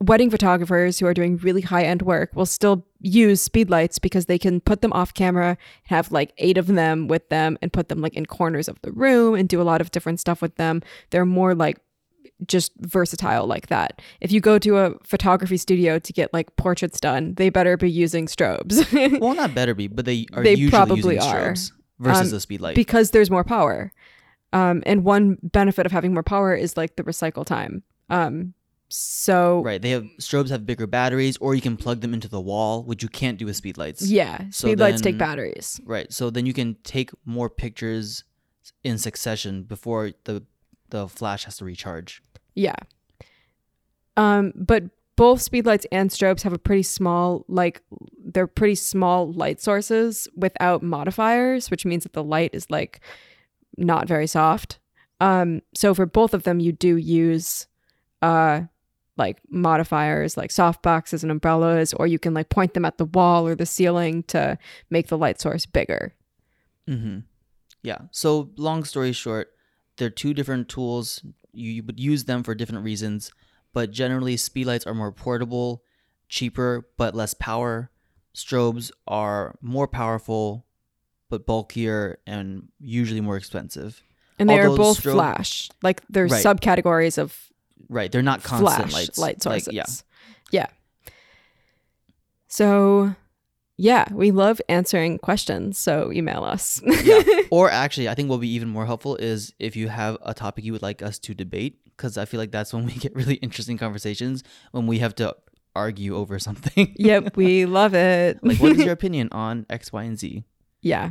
wedding 0.00 0.30
photographers 0.30 0.98
who 0.98 1.06
are 1.06 1.14
doing 1.14 1.36
really 1.38 1.60
high-end 1.60 2.02
work 2.02 2.30
will 2.34 2.46
still 2.46 2.86
use 3.00 3.42
speed 3.42 3.68
lights 3.68 3.98
because 3.98 4.26
they 4.26 4.38
can 4.38 4.60
put 4.60 4.80
them 4.80 4.92
off 4.92 5.12
camera, 5.12 5.56
have 5.84 6.12
like 6.12 6.32
8 6.38 6.56
of 6.58 6.66
them 6.68 7.08
with 7.08 7.28
them 7.30 7.58
and 7.60 7.72
put 7.72 7.88
them 7.88 8.00
like 8.00 8.14
in 8.14 8.24
corners 8.26 8.68
of 8.68 8.80
the 8.82 8.92
room 8.92 9.34
and 9.34 9.48
do 9.48 9.60
a 9.60 9.64
lot 9.64 9.80
of 9.80 9.90
different 9.90 10.20
stuff 10.20 10.40
with 10.40 10.54
them. 10.56 10.82
They're 11.10 11.26
more 11.26 11.54
like 11.54 11.78
just 12.46 12.70
versatile 12.78 13.46
like 13.48 13.66
that. 13.66 14.00
If 14.20 14.30
you 14.30 14.40
go 14.40 14.60
to 14.60 14.76
a 14.78 14.94
photography 15.02 15.56
studio 15.56 15.98
to 15.98 16.12
get 16.12 16.32
like 16.32 16.54
portraits 16.54 17.00
done, 17.00 17.34
they 17.34 17.48
better 17.50 17.76
be 17.76 17.90
using 17.90 18.26
strobes 18.26 18.86
well, 19.20 19.34
not 19.34 19.54
better 19.54 19.74
be, 19.74 19.88
but 19.88 20.04
they 20.04 20.26
are 20.32 20.44
They 20.44 20.50
usually 20.52 20.70
probably 20.70 21.14
using 21.16 21.30
are. 21.32 21.52
strobes 21.52 21.72
versus 21.98 22.32
Um, 22.32 22.36
a 22.36 22.40
speed 22.40 22.60
light. 22.60 22.76
because 22.76 23.10
there's 23.10 23.30
more 23.30 23.42
power. 23.42 23.92
Um, 24.52 24.84
and 24.86 25.02
one 25.02 25.38
benefit 25.42 25.84
of 25.86 25.90
having 25.92 26.14
more 26.14 26.22
power 26.22 26.54
is 26.54 26.76
like 26.76 26.94
the 26.94 27.02
recycle 27.02 27.44
time. 27.44 27.82
Um, 28.08 28.54
so 28.88 29.60
right? 29.62 29.80
They 29.80 29.90
have 29.90 30.04
strobes 30.20 30.48
have 30.50 30.64
bigger 30.66 30.86
batteries, 30.86 31.36
or 31.38 31.54
you 31.54 31.60
can 31.60 31.76
plug 31.76 32.00
them 32.00 32.14
into 32.14 32.28
the 32.28 32.40
wall, 32.40 32.82
which 32.82 33.02
you 33.02 33.08
can't 33.08 33.38
do 33.38 33.46
with 33.46 33.56
speed 33.56 33.76
lights. 33.78 34.08
yeah, 34.08 34.44
So 34.50 34.68
speed 34.68 34.80
lights 34.80 35.00
take 35.00 35.18
batteries. 35.18 35.80
Right. 35.84 36.12
So 36.12 36.30
then 36.30 36.46
you 36.46 36.54
can 36.54 36.76
take 36.84 37.10
more 37.24 37.50
pictures 37.50 38.24
in 38.84 38.98
succession 38.98 39.62
before 39.62 40.12
the 40.24 40.42
the 40.90 41.06
flash 41.08 41.44
has 41.44 41.58
to 41.58 41.64
recharge. 41.64 42.22
Yeah. 42.54 42.76
Um, 44.16 44.52
but 44.56 44.84
both 45.16 45.40
speedlights 45.40 45.84
and 45.92 46.10
strobes 46.10 46.42
have 46.42 46.52
a 46.52 46.58
pretty 46.58 46.82
small, 46.82 47.44
like 47.48 47.82
they're 48.24 48.46
pretty 48.46 48.74
small 48.76 49.32
light 49.32 49.60
sources 49.60 50.28
without 50.34 50.82
modifiers, 50.82 51.70
which 51.70 51.84
means 51.84 52.04
that 52.04 52.12
the 52.14 52.24
light 52.24 52.50
is 52.54 52.70
like 52.70 53.00
not 53.76 54.08
very 54.08 54.26
soft. 54.26 54.78
Um, 55.20 55.60
so 55.74 55.92
for 55.94 56.06
both 56.06 56.34
of 56.34 56.44
them, 56.44 56.60
you 56.60 56.72
do 56.72 56.96
use 56.96 57.66
uh 58.22 58.62
like 59.18 59.38
modifiers 59.50 60.36
like 60.36 60.50
soft 60.50 60.82
boxes 60.82 61.22
and 61.22 61.30
umbrellas, 61.32 61.92
or 61.94 62.06
you 62.06 62.18
can 62.18 62.32
like 62.34 62.48
point 62.48 62.74
them 62.74 62.84
at 62.84 62.98
the 62.98 63.04
wall 63.04 63.46
or 63.46 63.54
the 63.54 63.66
ceiling 63.66 64.22
to 64.24 64.56
make 64.90 65.08
the 65.08 65.18
light 65.18 65.40
source 65.40 65.66
bigger. 65.66 66.14
Mm-hmm. 66.88 67.18
Yeah. 67.82 67.98
So 68.12 68.50
long 68.56 68.84
story 68.84 69.12
short, 69.12 69.52
they're 69.96 70.10
two 70.10 70.32
different 70.34 70.68
tools. 70.68 71.22
You, 71.52 71.70
you 71.72 71.82
would 71.82 72.00
use 72.00 72.24
them 72.24 72.42
for 72.42 72.54
different 72.54 72.84
reasons, 72.84 73.32
but 73.72 73.90
generally, 73.90 74.36
speedlights 74.36 74.86
are 74.86 74.94
more 74.94 75.12
portable, 75.12 75.82
cheaper, 76.28 76.88
but 76.96 77.14
less 77.14 77.34
power. 77.34 77.90
Strobes 78.34 78.90
are 79.06 79.56
more 79.60 79.88
powerful, 79.88 80.66
but 81.28 81.46
bulkier 81.46 82.20
and 82.26 82.68
usually 82.78 83.20
more 83.20 83.36
expensive. 83.36 84.02
And 84.38 84.48
they 84.48 84.60
are 84.60 84.68
both 84.76 85.00
strobe- 85.02 85.14
flash. 85.14 85.68
Like 85.82 86.02
they're 86.08 86.26
Right. 86.28 86.44
subcategories 86.44 87.18
of 87.18 87.47
Right. 87.88 88.10
They're 88.12 88.22
not 88.22 88.42
constant 88.42 88.90
flash 88.90 88.92
lights. 88.92 89.18
light 89.18 89.44
Like, 89.46 89.62
sources. 89.64 89.72
yeah. 89.72 89.84
yeah. 90.50 90.66
So, 92.48 93.14
yeah, 93.76 94.06
we 94.12 94.30
love 94.30 94.60
answering 94.68 95.18
questions. 95.18 95.78
So 95.78 96.10
email 96.12 96.44
us. 96.44 96.80
yeah. 97.02 97.22
Or 97.50 97.70
actually, 97.70 98.08
I 98.08 98.14
think 98.14 98.28
what 98.28 98.36
would 98.36 98.42
be 98.42 98.52
even 98.54 98.68
more 98.68 98.84
helpful 98.86 99.16
is 99.16 99.52
if 99.58 99.74
you 99.76 99.88
have 99.88 100.18
a 100.22 100.34
topic 100.34 100.64
you 100.64 100.72
would 100.72 100.82
like 100.82 101.02
us 101.02 101.18
to 101.20 101.34
debate, 101.34 101.78
because 101.84 102.18
I 102.18 102.24
feel 102.26 102.38
like 102.38 102.50
that's 102.52 102.72
when 102.74 102.84
we 102.86 102.92
get 102.92 103.14
really 103.14 103.34
interesting 103.36 103.78
conversations 103.78 104.44
when 104.72 104.86
we 104.86 104.98
have 104.98 105.14
to 105.16 105.34
argue 105.74 106.16
over 106.16 106.38
something. 106.38 106.94
yep, 106.98 107.36
we 107.36 107.64
love 107.78 107.94
it. 107.94 108.38
like, 108.42 108.58
what 108.58 108.72
is 108.72 108.78
your 108.84 108.92
opinion 109.00 109.28
on 109.32 109.64
X, 109.70 109.92
Y, 109.92 110.02
and 110.02 110.18
Z? 110.18 110.44
yeah. 110.82 111.10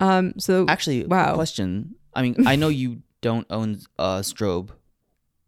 Um. 0.00 0.34
So 0.38 0.64
Actually, 0.68 1.06
Wow. 1.06 1.34
question. 1.34 1.96
I 2.14 2.22
mean, 2.22 2.46
I 2.46 2.54
know 2.54 2.68
you 2.68 3.02
don't 3.20 3.46
own 3.50 3.80
a 3.98 4.20
strobe, 4.20 4.68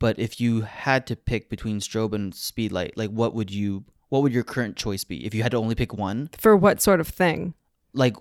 but 0.00 0.18
if 0.18 0.40
you 0.40 0.62
had 0.62 1.06
to 1.06 1.14
pick 1.14 1.48
between 1.48 1.78
strobe 1.78 2.12
and 2.12 2.32
speedlight, 2.32 2.92
like, 2.96 3.10
what 3.10 3.32
would 3.34 3.50
you? 3.52 3.84
What 4.08 4.22
would 4.24 4.32
your 4.32 4.42
current 4.42 4.74
choice 4.76 5.04
be 5.04 5.24
if 5.24 5.32
you 5.34 5.44
had 5.44 5.52
to 5.52 5.58
only 5.58 5.76
pick 5.76 5.94
one? 5.94 6.30
for 6.36 6.56
what 6.56 6.80
sort 6.82 6.98
of 7.00 7.06
thing? 7.06 7.54
like 7.92 8.14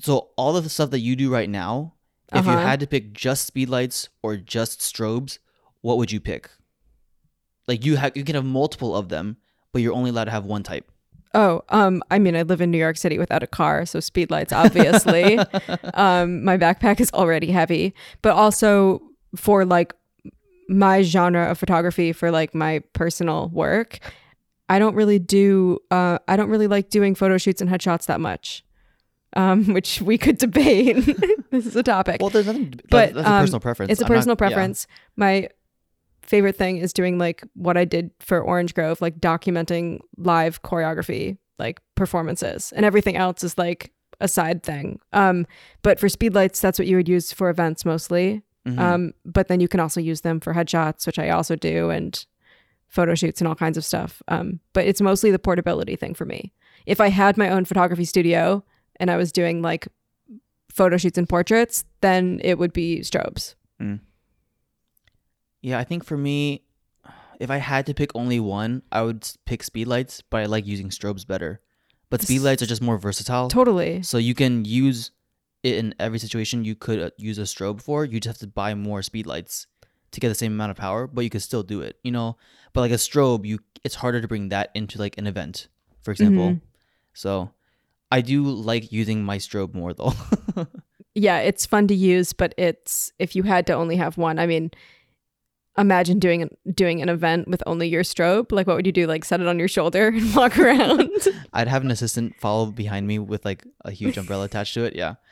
so 0.00 0.30
all 0.36 0.56
of 0.56 0.64
the 0.64 0.70
stuff 0.70 0.90
that 0.90 0.98
you 0.98 1.14
do 1.14 1.30
right 1.32 1.48
now 1.48 1.94
if 2.34 2.44
you 2.44 2.52
Uh-huh. 2.52 2.66
had 2.70 2.80
to 2.80 2.88
pick 2.88 3.12
just 3.12 3.52
speedlights 3.52 4.08
or 4.20 4.36
just 4.36 4.80
strobes 4.80 5.38
what 5.80 5.96
would 5.96 6.10
you 6.10 6.18
pick 6.18 6.50
like 7.68 7.84
you 7.84 7.94
have 7.96 8.16
you 8.16 8.24
can 8.24 8.34
have 8.34 8.44
multiple 8.44 8.96
of 8.96 9.08
them 9.08 9.36
but 9.72 9.80
you're 9.80 9.94
only 9.94 10.10
allowed 10.10 10.24
to 10.24 10.30
have 10.32 10.44
one 10.44 10.62
type 10.64 10.90
Oh, 11.32 11.62
um, 11.68 12.02
I 12.10 12.18
mean, 12.18 12.34
I 12.34 12.42
live 12.42 12.60
in 12.60 12.72
New 12.72 12.78
York 12.78 12.96
City 12.96 13.16
without 13.16 13.44
a 13.44 13.46
car, 13.46 13.86
so 13.86 14.00
speedlights, 14.00 14.52
obviously. 14.52 15.38
um, 15.94 16.42
my 16.42 16.58
backpack 16.58 16.98
is 16.98 17.08
already 17.12 17.52
heavy, 17.52 17.94
but 18.20 18.32
also 18.34 19.00
for 19.36 19.64
like 19.64 19.94
my 20.70 21.02
genre 21.02 21.50
of 21.50 21.58
photography, 21.58 22.12
for 22.12 22.30
like 22.30 22.54
my 22.54 22.78
personal 22.92 23.48
work, 23.48 23.98
I 24.68 24.78
don't 24.78 24.94
really 24.94 25.18
do. 25.18 25.80
Uh, 25.90 26.18
I 26.28 26.36
don't 26.36 26.48
really 26.48 26.68
like 26.68 26.90
doing 26.90 27.14
photo 27.16 27.36
shoots 27.38 27.60
and 27.60 27.68
headshots 27.68 28.06
that 28.06 28.20
much, 28.20 28.64
um, 29.36 29.64
which 29.74 30.00
we 30.00 30.16
could 30.16 30.38
debate. 30.38 30.96
this 31.50 31.66
is 31.66 31.74
a 31.74 31.82
topic. 31.82 32.20
Well, 32.20 32.30
there's 32.30 32.46
nothing. 32.46 32.70
But, 32.88 32.90
But 32.90 33.14
that's 33.14 33.26
a 33.26 33.32
um, 33.32 33.40
personal 33.42 33.60
preference. 33.60 33.92
it's 33.92 34.00
a 34.00 34.04
I'm 34.04 34.08
not- 34.08 34.16
personal 34.16 34.34
yeah. 34.34 34.48
preference. 34.48 34.86
My 35.16 35.48
favorite 36.22 36.54
thing 36.54 36.76
is 36.76 36.92
doing 36.92 37.18
like 37.18 37.42
what 37.54 37.76
I 37.76 37.84
did 37.84 38.12
for 38.20 38.40
Orange 38.40 38.72
Grove, 38.72 39.00
like 39.00 39.18
documenting 39.18 39.98
live 40.16 40.62
choreography, 40.62 41.38
like 41.58 41.80
performances, 41.96 42.72
and 42.76 42.84
everything 42.86 43.16
else 43.16 43.42
is 43.42 43.58
like 43.58 43.90
a 44.20 44.28
side 44.28 44.62
thing. 44.62 45.00
Um, 45.12 45.46
but 45.82 45.98
for 45.98 46.06
speedlights, 46.06 46.60
that's 46.60 46.78
what 46.78 46.86
you 46.86 46.94
would 46.94 47.08
use 47.08 47.32
for 47.32 47.50
events 47.50 47.84
mostly. 47.84 48.42
Mhm. 48.66 48.78
Um, 48.78 49.12
but 49.24 49.48
then 49.48 49.60
you 49.60 49.68
can 49.68 49.80
also 49.80 50.00
use 50.00 50.20
them 50.20 50.40
for 50.40 50.52
headshots, 50.54 51.06
which 51.06 51.18
I 51.18 51.30
also 51.30 51.56
do, 51.56 51.90
and 51.90 52.24
photo 52.88 53.14
shoots 53.14 53.40
and 53.40 53.48
all 53.48 53.54
kinds 53.54 53.78
of 53.78 53.84
stuff. 53.84 54.22
Um, 54.28 54.60
but 54.72 54.86
it's 54.86 55.00
mostly 55.00 55.30
the 55.30 55.38
portability 55.38 55.96
thing 55.96 56.14
for 56.14 56.24
me. 56.24 56.52
If 56.86 57.00
I 57.00 57.08
had 57.08 57.36
my 57.36 57.48
own 57.48 57.64
photography 57.64 58.04
studio 58.04 58.64
and 58.96 59.10
I 59.10 59.16
was 59.16 59.32
doing 59.32 59.62
like 59.62 59.88
photo 60.70 60.96
shoots 60.96 61.16
and 61.18 61.28
portraits, 61.28 61.84
then 62.00 62.40
it 62.42 62.58
would 62.58 62.72
be 62.72 63.00
strobes. 63.00 63.54
Yeah, 65.62 65.78
I 65.78 65.84
think 65.84 66.04
for 66.04 66.16
me, 66.16 66.62
if 67.38 67.50
I 67.50 67.58
had 67.58 67.86
to 67.86 67.94
pick 67.94 68.10
only 68.14 68.40
one, 68.40 68.82
I 68.90 69.02
would 69.02 69.28
pick 69.46 69.62
speedlights, 69.62 70.22
but 70.30 70.40
I 70.40 70.46
like 70.46 70.66
using 70.66 70.88
strobes 70.88 71.26
better. 71.26 71.60
But 72.08 72.20
speedlights 72.22 72.62
are 72.62 72.66
just 72.66 72.82
more 72.82 72.98
versatile. 72.98 73.48
Totally. 73.48 74.02
So 74.02 74.18
you 74.18 74.34
can 74.34 74.64
use 74.64 75.12
in 75.62 75.94
every 75.98 76.18
situation 76.18 76.64
you 76.64 76.74
could 76.74 77.00
uh, 77.00 77.10
use 77.16 77.38
a 77.38 77.42
strobe 77.42 77.82
for. 77.82 78.04
You 78.04 78.20
just 78.20 78.38
have 78.40 78.48
to 78.48 78.52
buy 78.52 78.74
more 78.74 79.00
speedlights 79.00 79.66
to 80.12 80.20
get 80.20 80.28
the 80.28 80.34
same 80.34 80.52
amount 80.52 80.70
of 80.70 80.76
power, 80.76 81.06
but 81.06 81.22
you 81.22 81.30
could 81.30 81.42
still 81.42 81.62
do 81.62 81.80
it, 81.82 81.96
you 82.02 82.10
know? 82.10 82.36
But 82.72 82.80
like 82.80 82.90
a 82.92 82.94
strobe, 82.94 83.44
you 83.46 83.60
it's 83.84 83.96
harder 83.96 84.20
to 84.20 84.28
bring 84.28 84.48
that 84.50 84.70
into 84.74 84.98
like 84.98 85.16
an 85.18 85.26
event, 85.26 85.68
for 86.02 86.10
example. 86.10 86.50
Mhm. 86.50 86.60
So 87.14 87.50
I 88.10 88.20
do 88.20 88.42
like 88.44 88.92
using 88.92 89.22
my 89.24 89.38
strobe 89.38 89.74
more 89.74 89.92
though. 89.94 90.12
Yeah, 91.14 91.40
it's 91.40 91.66
fun 91.66 91.88
to 91.88 91.94
use, 91.94 92.32
but 92.32 92.54
it's 92.56 93.12
if 93.18 93.34
you 93.34 93.42
had 93.42 93.66
to 93.66 93.72
only 93.72 93.96
have 93.96 94.16
one. 94.16 94.38
I 94.38 94.46
mean, 94.46 94.70
imagine 95.78 96.18
doing 96.18 96.42
an, 96.42 96.50
doing 96.74 97.00
an 97.02 97.08
event 97.08 97.48
with 97.48 97.62
only 97.66 97.88
your 97.88 98.02
strobe. 98.02 98.52
Like, 98.52 98.66
what 98.66 98.76
would 98.76 98.86
you 98.86 98.92
do? 98.92 99.06
Like, 99.06 99.24
set 99.24 99.40
it 99.40 99.46
on 99.46 99.58
your 99.58 99.68
shoulder 99.68 100.08
and 100.14 100.34
walk 100.34 100.58
around? 100.58 101.10
I'd 101.52 101.68
have 101.68 101.82
an 101.84 101.90
assistant 101.90 102.34
follow 102.40 102.66
behind 102.66 103.06
me 103.06 103.18
with 103.18 103.44
like 103.44 103.64
a 103.84 103.90
huge 103.90 104.16
umbrella 104.18 104.44
attached 104.44 104.74
to 104.74 104.84
it. 104.84 104.94
Yeah. 104.94 105.14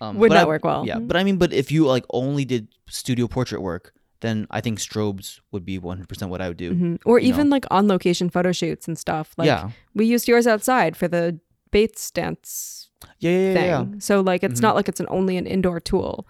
Um, 0.00 0.16
would 0.18 0.30
not 0.30 0.44
I- 0.44 0.46
work 0.46 0.64
well. 0.64 0.86
Yeah, 0.86 1.00
but 1.00 1.16
I 1.16 1.24
mean, 1.24 1.38
but 1.38 1.52
if 1.52 1.72
you 1.72 1.86
like 1.86 2.04
only 2.10 2.44
did 2.44 2.68
studio 2.88 3.26
portrait 3.26 3.60
work, 3.60 3.92
then 4.20 4.46
I 4.48 4.60
think 4.60 4.78
strobes 4.78 5.40
would 5.50 5.64
be 5.64 5.80
100% 5.80 6.28
what 6.28 6.40
I 6.40 6.46
would 6.46 6.56
do. 6.56 6.72
Mhm. 6.72 6.98
Or 7.04 7.18
even 7.18 7.50
like 7.50 7.64
on 7.68 7.88
location 7.88 8.30
photo 8.30 8.52
shoots 8.52 8.86
and 8.86 8.96
stuff. 8.96 9.34
Like, 9.36 9.46
yeah. 9.46 9.70
we 9.92 10.06
used 10.06 10.28
yours 10.28 10.46
outside 10.46 10.96
for 10.96 11.08
the 11.08 11.40
Bates 11.72 12.12
dance 12.12 12.90
Yeah, 13.18 13.30
yeah, 13.32 13.38
yeah, 13.38 13.54
thing. 13.54 13.92
yeah. 13.94 13.98
So 13.98 14.20
like, 14.20 14.44
it's 14.44 14.60
Mhm. 14.60 14.62
not 14.62 14.76
like 14.76 14.88
it's 14.88 15.00
an 15.00 15.06
only 15.10 15.36
an 15.36 15.48
indoor 15.48 15.80
tool. 15.80 16.28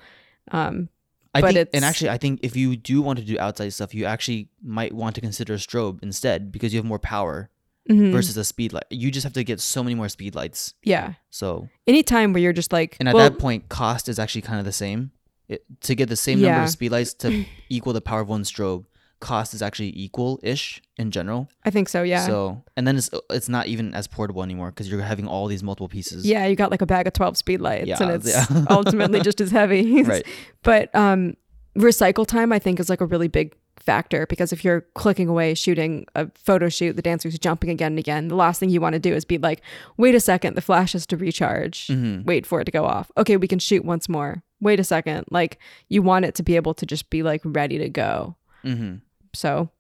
Um, 0.51 0.89
I 1.37 1.41
But 1.41 1.55
think, 1.55 1.69
and 1.75 1.85
actually, 1.85 2.11
I 2.11 2.19
think 2.19 2.41
if 2.43 2.57
you 2.57 2.77
do 2.77 3.03
want 3.03 3.19
to 3.19 3.25
do 3.25 3.39
outside 3.39 3.69
stuff, 3.71 3.95
you 3.95 4.05
actually 4.07 4.49
might 4.63 4.93
want 4.93 5.15
to 5.17 5.21
consider 5.21 5.55
a 5.55 5.59
strobe 5.59 6.03
instead 6.03 6.51
because 6.51 6.73
you 6.73 6.79
have 6.79 6.87
more 6.87 6.99
power 6.99 7.51
mhm. 7.91 8.13
versus 8.13 8.37
a 8.37 8.45
speed 8.45 8.73
light. 8.73 8.87
You 8.91 9.11
just 9.11 9.25
have 9.25 9.35
to 9.35 9.45
get 9.45 9.61
so 9.61 9.83
many 9.83 9.95
more 9.95 10.09
speed 10.09 10.35
lights. 10.35 10.75
yeah, 10.83 11.15
So, 11.31 11.69
any 11.87 12.03
time 12.03 12.33
where 12.33 12.43
you're 12.43 12.53
just 12.53 12.73
like, 12.73 12.97
and 13.01 13.09
at 13.09 13.15
well, 13.15 13.29
that 13.29 13.39
point, 13.39 13.69
cost 13.69 14.09
is 14.09 14.19
actually 14.19 14.43
kind 14.43 14.59
of 14.59 14.65
the 14.65 14.73
same. 14.73 15.11
It, 15.49 15.63
to 15.83 15.95
get 15.95 16.09
the 16.09 16.17
same 16.17 16.41
number 16.41 16.63
of 16.63 16.71
speed 16.71 16.91
lights 16.91 17.15
to 17.15 17.45
equal 17.69 17.93
the 17.93 18.01
power 18.01 18.21
of 18.21 18.29
one 18.29 18.43
strobe, 18.43 18.85
cost 19.21 19.55
is 19.55 19.63
actually 19.63 19.93
equal 19.99 20.39
ish 20.43 20.83
in 20.97 21.11
general. 21.11 21.49
I 21.65 21.71
think 21.71 21.89
so. 21.89 22.03
Yeah. 22.03 22.27
So, 22.27 22.63
and 22.77 22.87
then 22.87 22.97
it's 22.97 23.11
it's 23.31 23.49
not 23.49 23.67
even 23.67 23.95
as 23.95 24.07
portable 24.07 24.43
anymore 24.43 24.71
because 24.71 24.91
you're 24.91 25.01
having 25.01 25.27
all 25.27 25.47
these 25.47 25.63
multiple 25.63 25.89
pieces. 25.89 26.27
yeah, 26.27 26.47
you 26.47 26.57
got 26.57 26.71
like 26.71 26.83
a 26.83 26.87
bag 26.87 27.07
of 27.07 27.13
12 27.13 27.37
speed 27.37 27.61
lights 27.61 27.87
Yeah, 27.87 28.03
and 28.03 28.11
it's 28.13 28.29
yeah. 28.29 28.65
ultimately 28.71 29.21
just 29.21 29.41
as 29.41 29.51
heavy. 29.51 30.03
Right. 30.07 30.27
But 30.63 30.95
um, 30.95 31.37
recycle 31.77 32.27
time, 32.27 32.53
I 32.53 32.59
think, 32.59 32.79
is 32.81 32.89
like 32.89 33.01
a 33.01 33.07
really 33.07 33.29
big 33.29 33.55
factor 33.79 34.27
because 34.27 34.53
if 34.53 34.65
you're 34.65 34.81
clicking 34.95 35.29
away 35.29 35.55
shooting 35.55 36.07
a 36.15 36.29
photo 36.35 36.69
shoot, 36.69 36.97
the 36.97 37.03
dancer's 37.03 37.39
jumping 37.39 37.71
again 37.71 37.93
and 37.93 37.99
again, 37.99 38.29
the 38.29 38.35
last 38.35 38.59
thing 38.59 38.69
you 38.71 38.81
want 38.81 38.95
to 38.95 38.99
do 38.99 39.15
is 39.15 39.25
be 39.25 39.39
like, 39.39 39.61
wait 39.97 40.15
a 40.15 40.21
second, 40.21 40.55
the 40.55 40.61
flash 40.63 40.93
has 40.93 41.07
to 41.07 41.17
recharge. 41.17 41.87
Mhm. 41.89 42.25
Wait 42.25 42.47
for 42.47 42.61
it 42.61 42.65
to 42.65 42.71
go 42.71 42.85
off. 42.85 43.11
Okay, 43.17 43.37
we 43.37 43.47
can 43.49 43.59
shoot 43.59 43.85
once 43.85 44.09
more. 44.09 44.43
Wait 44.61 44.81
a 44.81 44.85
second. 44.85 45.27
Like, 45.31 45.59
you 45.89 46.03
want 46.03 46.25
it 46.25 46.35
to 46.37 46.43
be 46.43 46.57
able 46.57 46.75
to 46.75 46.87
just 46.87 47.11
be 47.11 47.23
like 47.23 47.43
ready 47.45 47.79
to 47.79 47.89
go. 47.89 48.37
Mm-hmm. 48.65 48.97
So, 49.37 49.71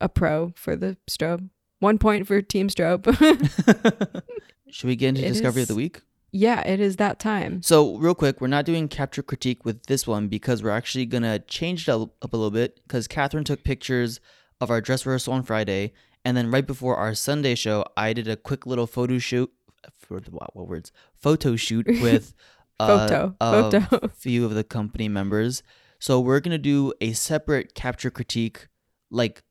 a 0.00 0.08
pro 0.08 0.52
for 0.56 0.76
the 0.76 0.96
strobe. 1.08 1.48
One 1.80 1.98
point 1.98 2.26
for 2.26 2.40
Team 2.42 2.68
Strobe. 2.68 3.04
Should 4.70 4.88
we 4.88 4.96
get 4.96 5.08
into 5.10 5.24
It 5.24 5.28
discovery 5.28 5.62
of 5.62 5.68
the 5.68 5.74
week? 5.74 6.00
yeah, 6.32 6.60
it 6.66 6.80
is 6.80 6.96
that 6.96 7.18
time. 7.18 7.62
So, 7.62 7.96
real 7.96 8.14
quick, 8.14 8.40
we're 8.40 8.46
not 8.48 8.64
doing 8.66 8.88
capture 8.88 9.22
critique 9.22 9.64
with 9.64 9.86
this 9.86 10.06
one 10.06 10.28
because 10.28 10.62
we're 10.62 10.70
actually 10.70 11.06
gonna 11.06 11.38
change 11.38 11.88
it 11.88 11.92
up 11.92 12.10
up 12.22 12.32
a 12.32 12.36
little 12.36 12.50
bit 12.50 12.80
because 12.86 13.06
Catherine 13.08 13.44
took 13.44 13.64
pictures 13.64 14.20
of 14.60 14.70
our 14.70 14.80
dress 14.80 15.06
rehearsal 15.06 15.32
on 15.34 15.42
Friday, 15.42 15.92
and 16.24 16.36
then 16.36 16.50
right 16.50 16.66
before 16.66 16.96
our 16.96 17.14
Sunday 17.14 17.54
show, 17.54 17.84
I 17.96 18.12
did 18.12 18.28
a 18.28 18.36
quick 18.36 18.66
little 18.66 18.86
photo 18.86 19.18
shoot 19.18 19.50
for 19.98 20.20
the 20.20 20.30
what, 20.30 20.54
what 20.56 20.66
words 20.68 20.92
photo 21.14 21.56
shoot 21.56 21.86
with 22.02 22.34
uh, 22.80 23.06
Photo. 23.08 23.36
a 23.40 23.70
Photo. 23.70 24.08
few 24.08 24.44
of 24.44 24.54
the 24.54 24.64
company 24.64 25.08
members. 25.08 25.62
So 25.98 26.20
we're 26.20 26.40
gonna 26.40 26.58
do 26.58 26.92
a 27.00 27.12
separate 27.12 27.74
capture 27.74 28.10
critique, 28.10 28.68
like 29.10 29.42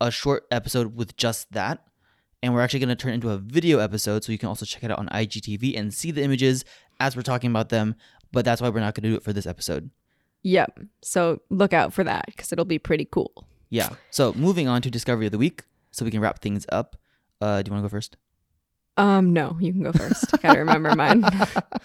a 0.00 0.10
short 0.10 0.44
episode 0.50 0.94
with 0.96 1.16
just 1.16 1.52
that. 1.52 1.84
And 2.42 2.52
we're 2.52 2.60
actually 2.60 2.80
going 2.80 2.90
to 2.90 2.96
turn 2.96 3.12
it 3.12 3.14
into 3.14 3.30
a 3.30 3.38
video 3.38 3.78
episode 3.78 4.22
so 4.22 4.30
you 4.30 4.36
can 4.36 4.50
also 4.50 4.66
check 4.66 4.84
it 4.84 4.90
out 4.90 4.98
on 4.98 5.08
IGTV 5.08 5.78
and 5.78 5.94
see 5.94 6.10
the 6.10 6.22
images 6.22 6.64
as 7.00 7.16
we're 7.16 7.22
talking 7.22 7.48
about 7.48 7.70
them. 7.70 7.94
But 8.32 8.44
that's 8.44 8.60
why 8.60 8.68
we're 8.68 8.80
not 8.80 8.94
going 8.94 9.04
to 9.04 9.08
do 9.08 9.14
it 9.14 9.22
for 9.22 9.32
this 9.32 9.46
episode. 9.46 9.90
Yep. 10.42 10.80
So 11.00 11.40
look 11.48 11.72
out 11.72 11.94
for 11.94 12.04
that 12.04 12.26
because 12.26 12.52
it'll 12.52 12.66
be 12.66 12.78
pretty 12.78 13.08
cool. 13.10 13.46
Yeah. 13.70 13.88
So 14.10 14.34
moving 14.34 14.68
on 14.68 14.82
to 14.82 14.90
Discovery 14.90 15.24
of 15.24 15.32
the 15.32 15.38
Week 15.38 15.62
so 15.90 16.04
we 16.04 16.10
can 16.10 16.20
wrap 16.20 16.40
things 16.40 16.66
up. 16.70 16.96
Uh, 17.40 17.62
do 17.62 17.70
you 17.70 17.72
want 17.72 17.82
to 17.82 17.88
go 17.88 17.90
first? 17.90 18.18
Um, 18.96 19.32
no, 19.32 19.56
you 19.60 19.72
can 19.72 19.82
go 19.82 19.92
first. 19.92 20.26
I 20.32 20.36
Gotta 20.36 20.60
remember 20.60 20.94
mine. 20.94 21.24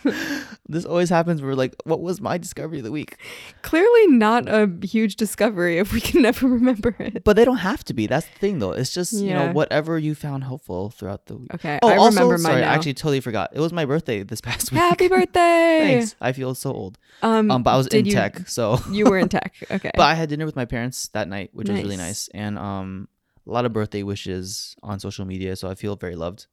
this 0.68 0.86
always 0.86 1.10
happens. 1.10 1.42
We're 1.42 1.56
like, 1.56 1.76
what 1.86 2.02
was 2.02 2.22
my 2.22 2.38
Discovery 2.38 2.78
of 2.80 2.84
the 2.84 2.92
Week? 2.92 3.18
Clearly 3.64 4.08
not 4.08 4.48
a 4.48 4.70
huge 4.86 5.16
discovery 5.16 5.80
if 5.80 5.92
we 5.92 6.02
can 6.02 6.22
never 6.28 6.48
remember 6.48 6.96
it. 7.00 7.24
But 7.24 7.36
they 7.36 7.46
don't 7.46 7.58
have 7.58 7.84
to 7.86 7.94
be. 7.94 8.06
That's 8.06 8.28
the 8.28 8.38
thing, 8.40 8.60
though. 8.60 8.72
It's 8.74 8.94
just, 8.94 9.14
you 9.14 9.34
know, 9.34 9.52
whatever 9.52 9.98
you 9.98 10.14
found 10.14 10.44
helpful 10.44 10.92
throughout 10.92 11.26
the 11.26 11.38
week. 11.38 11.54
Okay, 11.56 11.80
Oh, 11.82 11.90
I 11.90 11.98
also, 11.98 12.20
remember 12.22 12.34
mine 12.44 12.52
sorry, 12.52 12.62
now. 12.62 12.72
I 12.72 12.76
actually 12.76 12.94
totally 12.94 13.22
forgot. 13.22 13.50
It 13.54 13.60
was 13.60 13.74
my 13.74 13.86
birthday 13.86 14.22
this 14.24 14.42
past 14.50 14.72
week. 14.72 14.80
Happy 14.80 15.08
birthday! 15.08 15.80
Thanks. 15.98 16.16
I 16.22 16.32
feel 16.32 16.54
so 16.54 16.72
old. 16.72 16.98
Um, 17.24 17.50
Um, 17.50 17.64
but 17.64 17.72
I 17.74 17.78
was 17.78 17.88
in 17.88 18.06
you, 18.06 18.12
tech, 18.14 18.48
so 18.48 18.80
You 18.92 19.06
were 19.06 19.18
in 19.18 19.30
tech. 19.30 19.56
Okay. 19.72 19.92
But 19.96 20.04
I 20.04 20.14
had 20.14 20.30
dinner 20.30 20.46
with 20.46 20.56
my 20.56 20.66
parents 20.66 21.08
that 21.14 21.28
night, 21.28 21.50
which 21.54 21.70
was 21.70 21.82
really 21.82 21.98
Nice. 21.98 22.30
nice, 22.30 22.30
and 22.36 22.60
um, 22.60 23.08
a 23.48 23.52
lot 23.52 23.66
of 23.66 23.74
birthday 23.74 24.04
wishes 24.04 24.76
on 24.84 25.00
social 25.00 25.26
media. 25.26 25.56
So 25.56 25.68
I 25.70 25.74
feel 25.76 25.96
very 25.96 26.16
loved. 26.16 26.46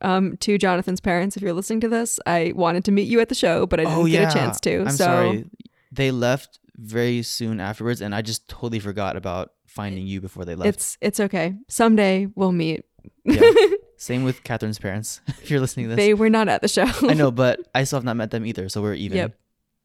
Um, 0.00 0.36
to 0.38 0.58
Jonathan's 0.58 1.00
parents, 1.00 1.36
if 1.36 1.42
you're 1.42 1.52
listening 1.52 1.80
to 1.80 1.88
this, 1.88 2.18
I 2.26 2.52
wanted 2.54 2.84
to 2.86 2.92
meet 2.92 3.08
you 3.08 3.20
at 3.20 3.28
the 3.28 3.34
show, 3.34 3.66
but 3.66 3.80
I 3.80 3.84
didn't 3.84 3.98
oh 3.98 4.06
get 4.06 4.30
a 4.30 4.34
chance 4.34 4.60
to. 4.60 4.80
I'm 4.80 4.90
so 4.90 5.04
sorry. 5.04 5.44
They 5.92 6.10
left 6.10 6.58
very 6.76 7.22
soon 7.22 7.60
afterwards, 7.60 8.00
and 8.00 8.14
I 8.14 8.22
just 8.22 8.48
totally 8.48 8.80
forgot 8.80 9.16
about 9.16 9.52
finding 9.66 10.06
you 10.06 10.20
before 10.20 10.44
they 10.44 10.54
left. 10.54 10.68
it's 10.68 10.98
it's 11.00 11.20
okay. 11.20 11.54
Someday 11.68 12.28
we'll 12.34 12.52
meet. 12.52 12.84
Yeah. 13.24 13.40
Same 13.96 14.24
with 14.24 14.42
Catherine's 14.44 14.78
parents. 14.78 15.20
if 15.28 15.50
you're 15.50 15.60
listening 15.60 15.86
to 15.86 15.90
this, 15.90 15.96
they 15.96 16.14
were 16.14 16.30
not 16.30 16.48
at 16.48 16.60
the 16.60 16.68
show. 16.68 16.86
I 17.02 17.14
know, 17.14 17.30
but 17.30 17.60
I 17.74 17.84
still 17.84 17.98
have 17.98 18.04
not 18.04 18.16
met 18.16 18.30
them 18.30 18.44
either, 18.44 18.68
so 18.68 18.82
we're 18.82 18.94
even. 18.94 19.16
Yep. 19.18 19.38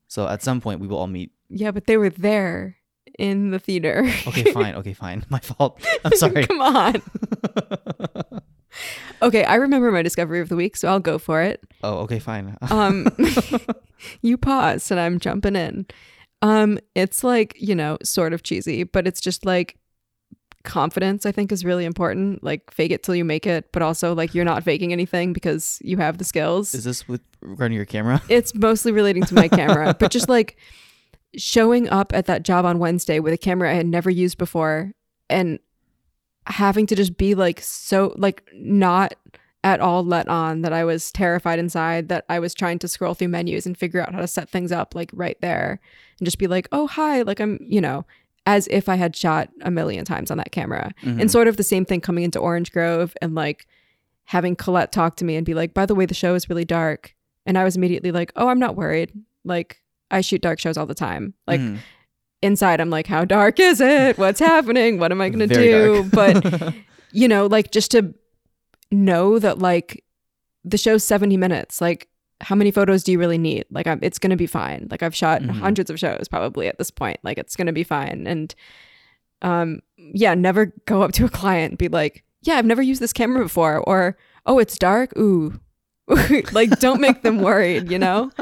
So 0.08 0.28
at 0.28 0.42
some 0.42 0.60
point 0.60 0.80
we 0.80 0.88
will 0.88 0.98
all 0.98 1.08
meet. 1.08 1.32
yeah, 1.50 1.72
but 1.72 1.86
they 1.86 1.96
were 1.96 2.10
there 2.10 2.78
in 3.20 3.52
the 3.52 3.60
theater. 3.60 4.10
Okay, 4.28 4.52
fine. 4.52 4.76
Okay, 4.76 4.94
fine. 4.94 5.26
My 5.30 5.40
fault. 5.40 5.80
I'm 6.04 6.16
sorry. 6.16 6.48
Come 6.48 6.62
on. 6.62 7.02
Okay, 9.22 9.44
I 9.44 9.56
remember 9.56 9.92
my 9.92 10.02
discovery 10.02 10.40
of 10.40 10.50
the 10.50 10.56
week, 10.56 10.78
so 10.78 10.88
I'll 10.88 11.00
go 11.00 11.18
for 11.18 11.42
it. 11.42 11.64
oh, 11.84 12.00
okay, 12.00 12.20
fine. 12.20 12.56
Um, 12.72 13.08
you 14.22 14.38
paused, 14.38 14.92
and 14.92 15.00
I'm 15.00 15.20
jumping 15.20 15.56
in. 15.56 15.86
Um, 16.42 16.80
it's 16.96 17.24
like 17.24 17.56
you 17.60 17.76
know, 17.76 17.98
sort 18.04 18.34
of 18.34 18.44
cheesy, 18.44 18.84
but 18.84 19.08
it's 19.08 19.20
just 19.20 19.46
like 19.46 19.78
confidence. 20.64 21.26
I 21.26 21.32
think 21.32 21.52
is 21.52 21.66
really 21.66 21.86
important. 21.86 22.44
Like 22.44 22.72
fake 22.72 22.92
it 22.92 23.04
till 23.04 23.16
you 23.16 23.26
make 23.26 23.46
it, 23.46 23.72
but 23.74 23.82
also 23.82 24.14
like 24.14 24.34
you're 24.34 24.46
not 24.46 24.64
faking 24.64 24.94
anything 24.94 25.34
because 25.34 25.80
you 25.82 25.98
have 25.98 26.18
the 26.18 26.24
skills. 26.24 26.74
Is 26.74 26.86
this 26.86 27.08
with 27.08 27.22
regarding 27.42 27.76
your 27.76 27.86
camera? 27.86 28.22
it's 28.30 28.56
mostly 28.56 28.92
relating 28.92 29.24
to 29.24 29.34
my 29.34 29.48
camera, 29.48 29.96
but 30.00 30.12
just 30.12 30.30
like 30.30 30.58
showing 31.36 31.90
up 31.90 32.14
at 32.14 32.26
that 32.26 32.44
job 32.44 32.66
on 32.66 32.80
Wednesday 32.80 33.20
with 33.20 33.34
a 33.34 33.38
camera 33.38 33.72
I 33.72 33.76
had 33.76 33.86
never 33.86 34.10
used 34.10 34.38
before 34.38 34.94
and 35.30 35.60
having 36.50 36.86
to 36.88 36.96
just 36.96 37.18
be 37.18 37.36
like 37.36 37.62
so 37.62 38.14
like 38.18 38.44
not 38.54 39.14
at 39.64 39.80
all 39.82 40.04
let 40.06 40.28
on 40.28 40.62
that 40.62 40.72
I 40.74 40.84
was 40.84 41.12
terrified 41.12 41.60
inside 41.60 42.08
that 42.10 42.26
I 42.30 42.40
was 42.40 42.54
trying 42.54 42.80
to 42.80 42.88
scroll 42.88 43.14
through 43.14 43.28
menus 43.28 43.66
and 43.66 43.78
figure 43.78 44.02
out 44.02 44.14
how 44.14 44.20
to 44.22 44.28
set 44.28 44.50
things 44.50 44.72
up 44.72 44.96
like 44.96 45.10
right 45.14 45.38
there 45.42 45.80
and 46.20 46.26
just 46.26 46.38
be 46.40 46.48
like, 46.48 46.68
"Oh, 46.72 46.88
hi, 46.88 47.22
like 47.24 47.40
I'm, 47.42 47.60
you 47.62 47.82
know, 47.82 48.06
as 48.46 48.68
if 48.72 48.88
I 48.90 48.96
had 48.96 49.16
shot 49.16 49.50
a 49.62 49.70
million 49.70 50.06
times 50.06 50.32
on 50.32 50.38
that 50.38 50.52
camera." 50.54 50.92
Mhm. 51.04 51.20
And 51.22 51.30
sort 51.32 51.48
of 51.50 51.58
the 51.58 51.64
same 51.64 51.84
thing 51.86 52.00
coming 52.02 52.24
into 52.24 52.40
Orange 52.40 52.72
Grove 52.72 53.16
and 53.22 53.36
like 53.36 53.68
having 54.26 54.56
Colette 54.56 54.92
talk 54.92 55.16
to 55.18 55.26
me 55.26 55.36
and 55.36 55.46
be 55.46 55.54
like, 55.54 55.74
by 55.74 55.86
the 55.86 55.96
way, 55.96 56.06
the 56.06 56.14
show 56.14 56.36
is 56.36 56.50
really 56.50 56.66
dark. 56.66 57.14
And 57.46 57.58
I 57.58 57.64
was 57.64 57.76
immediately 57.76 58.12
like, 58.12 58.32
oh, 58.36 58.48
I'm 58.48 58.60
not 58.60 58.76
worried. 58.76 59.12
Like, 59.44 59.82
I 60.12 60.22
shoot 60.22 60.42
dark 60.42 60.60
shows 60.60 60.78
all 60.78 60.86
the 60.86 60.94
time. 60.96 61.34
Like 61.48 61.60
Mhm. 61.60 61.80
Inside, 62.42 62.80
I'm 62.82 62.90
like, 62.90 63.08
how 63.08 63.26
dark 63.26 63.60
is 63.60 63.82
it? 63.82 64.18
What's 64.18 64.40
happening? 64.40 64.98
What 65.00 65.12
am 65.12 65.22
I 65.22 65.30
going 65.30 65.48
to 65.48 65.54
do? 65.56 66.10
But 66.14 66.74
you 67.12 67.28
know, 67.28 67.48
like 67.48 67.72
just 67.72 67.92
to 67.92 68.14
know 68.92 69.40
that 69.40 69.60
like 69.60 70.04
the 70.64 70.78
show's 70.78 71.04
70 71.04 71.38
minutes, 71.38 71.82
like 71.82 72.08
how 72.42 72.56
many 72.56 72.72
photos 72.72 73.04
do 73.04 73.12
you 73.12 73.20
really 73.20 73.38
need? 73.38 73.66
Like 73.72 73.88
I'm, 73.88 74.00
it's 74.02 74.20
going 74.20 74.30
to 74.32 74.36
be 74.38 74.48
fine. 74.48 74.88
Like 74.90 75.04
I've 75.04 75.16
shot 75.16 75.42
Mhm. 75.42 75.52
hundreds 75.60 75.90
of 75.90 76.00
shows 76.00 76.28
probably 76.30 76.68
at 76.68 76.78
this 76.78 76.90
point. 76.92 77.20
Like 77.24 77.38
it's 77.38 77.56
going 77.56 77.68
to 77.68 77.74
be 77.74 77.84
fine. 77.84 78.26
And 78.28 78.54
um 79.42 79.80
yeah, 79.98 80.34
never 80.36 80.74
go 80.86 81.02
up 81.02 81.12
to 81.14 81.26
a 81.26 81.30
client 81.30 81.72
and 81.72 81.78
be 81.78 81.88
like, 81.88 82.24
"Yeah, 82.42 82.56
I've 82.58 82.66
never 82.66 82.82
used 82.82 83.02
this 83.02 83.14
camera 83.14 83.44
before," 83.44 83.78
or 83.78 84.18
"Oh, 84.46 84.60
it's 84.60 84.78
dark." 84.78 85.16
Ooh. 85.18 85.60
like 86.52 86.70
don't 86.80 87.00
make 87.02 87.22
them 87.24 87.40
worried, 87.42 87.90
you 87.92 88.00
know? 88.00 88.32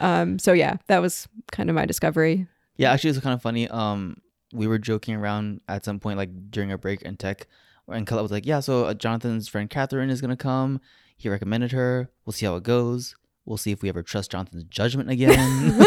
Um 0.00 0.38
so 0.38 0.52
yeah, 0.52 0.76
that 0.86 1.00
was 1.02 1.26
kind 1.50 1.68
of 1.68 1.74
my 1.74 1.84
discovery. 1.86 2.46
Yeah, 2.78 2.92
actually, 2.92 3.10
it's 3.10 3.18
kind 3.18 3.34
of 3.34 3.42
funny. 3.42 3.68
Um, 3.68 4.22
we 4.52 4.66
were 4.66 4.78
joking 4.78 5.16
around 5.16 5.60
at 5.68 5.84
some 5.84 6.00
point, 6.00 6.16
like 6.16 6.30
during 6.50 6.72
a 6.72 6.78
break 6.78 7.02
in 7.02 7.16
tech, 7.16 7.46
and 7.88 8.06
Colette 8.06 8.22
was 8.22 8.32
like, 8.32 8.46
"Yeah, 8.46 8.60
so 8.60 8.84
uh, 8.84 8.94
Jonathan's 8.94 9.48
friend 9.48 9.68
Catherine 9.68 10.10
is 10.10 10.20
gonna 10.20 10.36
come. 10.36 10.80
He 11.16 11.28
recommended 11.28 11.72
her. 11.72 12.08
We'll 12.24 12.32
see 12.32 12.46
how 12.46 12.56
it 12.56 12.62
goes. 12.62 13.16
We'll 13.44 13.56
see 13.56 13.72
if 13.72 13.82
we 13.82 13.88
ever 13.88 14.02
trust 14.02 14.30
Jonathan's 14.30 14.64
judgment 14.64 15.10
again." 15.10 15.36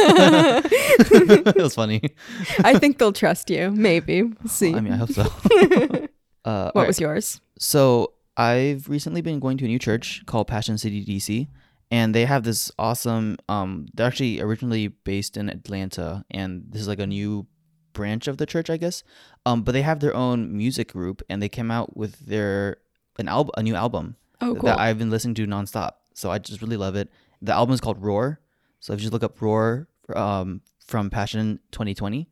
it 1.10 1.56
was 1.56 1.76
funny. 1.76 2.02
I 2.64 2.78
think 2.78 2.98
they'll 2.98 3.14
trust 3.14 3.50
you. 3.50 3.72
Maybe. 3.72 4.24
We'll 4.24 4.48
see. 4.48 4.76
I 4.76 4.82
mean, 4.82 4.94
I 4.94 4.98
hope 4.98 5.12
so. 5.12 5.24
uh, 6.46 6.72
what 6.74 6.88
was 6.88 7.00
yours? 7.00 7.40
So 7.58 8.14
I've 8.36 8.90
recently 8.90 9.22
been 9.22 9.40
going 9.40 9.58
to 9.60 9.66
a 9.66 9.68
new 9.68 9.80
church 9.80 10.24
called 10.26 10.48
Passion 10.48 10.78
City 10.78 11.06
DC, 11.06 11.48
and 11.92 12.16
they 12.16 12.26
have 12.26 12.44
this 12.44 12.72
awesome. 12.80 13.38
Um, 13.50 13.88
they're 13.94 14.08
actually 14.08 14.42
originally 14.42 14.88
based 14.88 15.38
in 15.38 15.50
Atlanta, 15.50 16.26
and 16.32 16.64
this 16.70 16.82
is 16.82 16.88
like 16.88 17.00
a 17.00 17.06
new 17.08 17.46
branch 17.94 18.28
of 18.28 18.38
the 18.38 18.46
church, 18.46 18.70
I 18.70 18.78
guess. 18.78 19.04
Um, 19.46 19.64
but 19.64 19.74
they 19.74 19.82
have 19.82 20.00
their 20.00 20.16
own 20.16 20.56
music 20.56 20.94
group, 20.94 21.22
and 21.30 21.42
they 21.42 21.50
came 21.50 21.70
out 21.70 21.96
with 21.98 22.20
their 22.26 22.78
an 23.20 23.28
album, 23.28 23.52
a 23.58 23.62
new 23.64 23.76
album 23.76 24.16
Oh, 24.40 24.56
cool. 24.56 24.64
that 24.70 24.80
I've 24.80 24.98
been 24.98 25.10
listening 25.12 25.36
to 25.36 25.46
nonstop. 25.46 25.92
So 26.16 26.32
I 26.32 26.40
just 26.40 26.62
really 26.62 26.78
love 26.78 26.96
it. 26.96 27.10
The 27.42 27.52
album 27.54 27.74
is 27.74 27.82
called 27.82 28.02
Roar. 28.02 28.40
So 28.80 28.94
if 28.94 29.00
you 29.00 29.04
just 29.04 29.14
look 29.14 29.24
up 29.24 29.40
Roar 29.42 29.88
um, 30.16 30.62
from 30.88 31.10
Passion 31.10 31.60
2020 31.72 32.28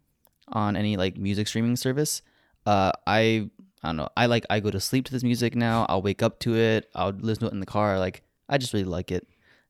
on 0.48 0.76
any 0.76 0.98
like 0.98 1.18
music 1.18 1.48
streaming 1.48 1.76
service, 1.76 2.22
uh, 2.66 2.92
I 3.06 3.50
I 3.84 3.88
don't 3.90 3.98
know. 3.98 4.10
I 4.18 4.26
like 4.26 4.46
I 4.50 4.60
go 4.62 4.72
to 4.72 4.80
sleep 4.80 5.06
to 5.06 5.12
this 5.12 5.24
music 5.24 5.56
now. 5.56 5.86
I'll 5.90 6.02
wake 6.02 6.24
up 6.24 6.40
to 6.40 6.56
it. 6.56 6.90
I'll 6.96 7.12
listen 7.12 7.42
to 7.42 7.48
it 7.48 7.54
in 7.54 7.60
the 7.60 7.66
car. 7.66 8.00
Like 8.00 8.24
I 8.48 8.58
just 8.58 8.74
really 8.74 8.86
like 8.86 9.12
it. 9.12 9.28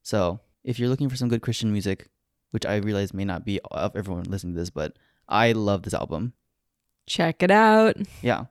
So 0.10 0.40
if 0.64 0.80
you're 0.80 0.90
looking 0.90 1.08
for 1.08 1.16
some 1.16 1.30
good 1.30 1.44
Christian 1.44 1.72
music, 1.72 2.08
which 2.50 2.66
I 2.66 2.78
realize 2.78 3.14
may 3.14 3.26
not 3.26 3.46
be 3.46 3.60
of 3.70 3.96
everyone 3.96 4.24
listening 4.24 4.56
to 4.56 4.60
this, 4.60 4.72
but 4.72 4.98
I 5.28 5.52
love 5.52 5.84
this 5.84 5.94
album. 5.94 6.34
Check 7.06 7.44
it 7.44 7.52
out. 7.52 7.96
Yeah. 8.24 8.46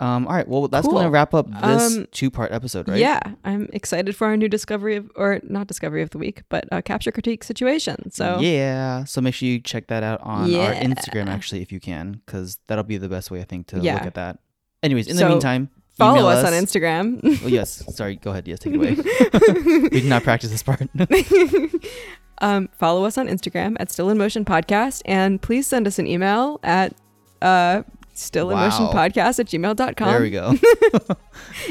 Um. 0.00 0.26
All 0.26 0.32
right. 0.34 0.48
Well, 0.48 0.68
that's 0.68 0.86
Cool. 0.86 0.96
gonna 0.96 1.10
wrap 1.10 1.32
up 1.34 1.46
this 1.62 1.96
Um, 1.96 2.06
two-part 2.10 2.52
episode, 2.52 2.88
right? 2.88 2.98
Yeah, 2.98 3.20
I'm 3.44 3.68
excited 3.74 4.14
for 4.16 4.26
our 4.26 4.36
new 4.36 4.48
discovery 4.48 4.96
of, 4.96 5.10
or 5.14 5.40
not 5.42 5.66
discovery 5.68 6.00
of 6.02 6.08
the 6.10 6.18
week, 6.18 6.42
but 6.50 6.64
uh, 6.72 6.80
capture 6.82 7.10
critique 7.12 7.44
situation. 7.44 8.10
So 8.10 8.40
yeah, 8.40 9.04
so 9.04 9.20
make 9.22 9.34
sure 9.34 9.48
you 9.48 9.58
check 9.60 9.88
that 9.88 10.02
out 10.02 10.20
on 10.22 10.54
our 10.54 10.72
Instagram 10.74 11.28
actually, 11.28 11.60
if 11.62 11.70
you 11.72 11.80
can, 11.80 12.20
because 12.24 12.58
that'll 12.66 12.84
be 12.84 12.96
the 12.98 13.08
best 13.10 13.30
way 13.30 13.40
I 13.40 13.44
think 13.44 13.66
to 13.68 13.80
Yeah. 13.80 13.94
look 13.94 14.06
at 14.06 14.14
that. 14.14 14.38
Anyways, 14.82 15.06
in 15.08 15.16
So, 15.16 15.24
the 15.24 15.30
meantime, 15.30 15.70
follow 15.96 16.16
email 16.16 16.28
us, 16.28 16.44
on 16.44 16.52
Instagram. 16.52 17.20
Oh, 17.44 17.48
yes, 17.48 17.82
sorry. 17.94 18.16
Go 18.16 18.30
ahead. 18.30 18.48
Yes, 18.48 18.58
take 18.58 18.74
it 18.74 18.76
away. 18.76 18.94
we 19.82 19.88
did 19.88 20.04
not 20.04 20.22
practice 20.22 20.50
this 20.50 20.62
part. 20.62 20.82
um, 22.38 22.68
follow 22.78 23.04
us 23.04 23.18
on 23.18 23.28
Instagram 23.28 23.76
at 23.78 23.90
Still 23.90 24.10
in 24.10 24.18
Motion 24.18 24.44
Podcast, 24.44 25.02
and 25.04 25.40
please 25.40 25.66
send 25.66 25.86
us 25.86 25.98
an 25.98 26.06
email 26.06 26.58
at 26.62 26.94
uh, 27.42 27.82
Still 28.14 28.50
in 28.50 28.58
Motion. 28.58 28.86
Podcast 28.86 29.38
at 29.38 29.46
gmail.com. 29.46 30.08
there 30.08 30.20
we 30.20 30.30
go. 30.30 30.54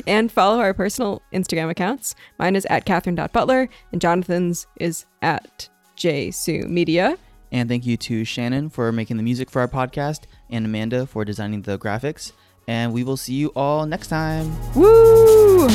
and 0.08 0.32
follow 0.32 0.60
our 0.60 0.74
personal 0.74 1.22
Instagram 1.34 1.70
accounts. 1.70 2.16
Mine 2.38 2.56
is 2.56 2.66
at 2.70 2.86
Catherine.butler, 2.86 3.70
and 3.92 4.02
Jonathan's 4.02 4.68
is 4.80 5.06
at 5.22 5.70
JSue 5.98 6.68
Media. 6.70 7.18
And 7.52 7.70
thank 7.70 7.86
you 7.86 7.96
to 7.98 8.26
Shannon 8.26 8.70
for 8.70 8.92
making 8.92 9.18
the 9.18 9.24
music 9.24 9.50
for 9.50 9.62
our 9.62 9.68
podcast 9.68 10.24
and 10.50 10.66
Amanda 10.66 11.06
for 11.06 11.24
designing 11.24 11.62
the 11.62 11.78
graphics. 11.78 12.32
And 12.68 12.94
we 12.94 13.04
will 13.04 13.18
see 13.18 13.34
you 13.34 13.52
all 13.56 13.86
next 13.86 14.08
time. 14.08 14.56
Woo! 14.74 15.68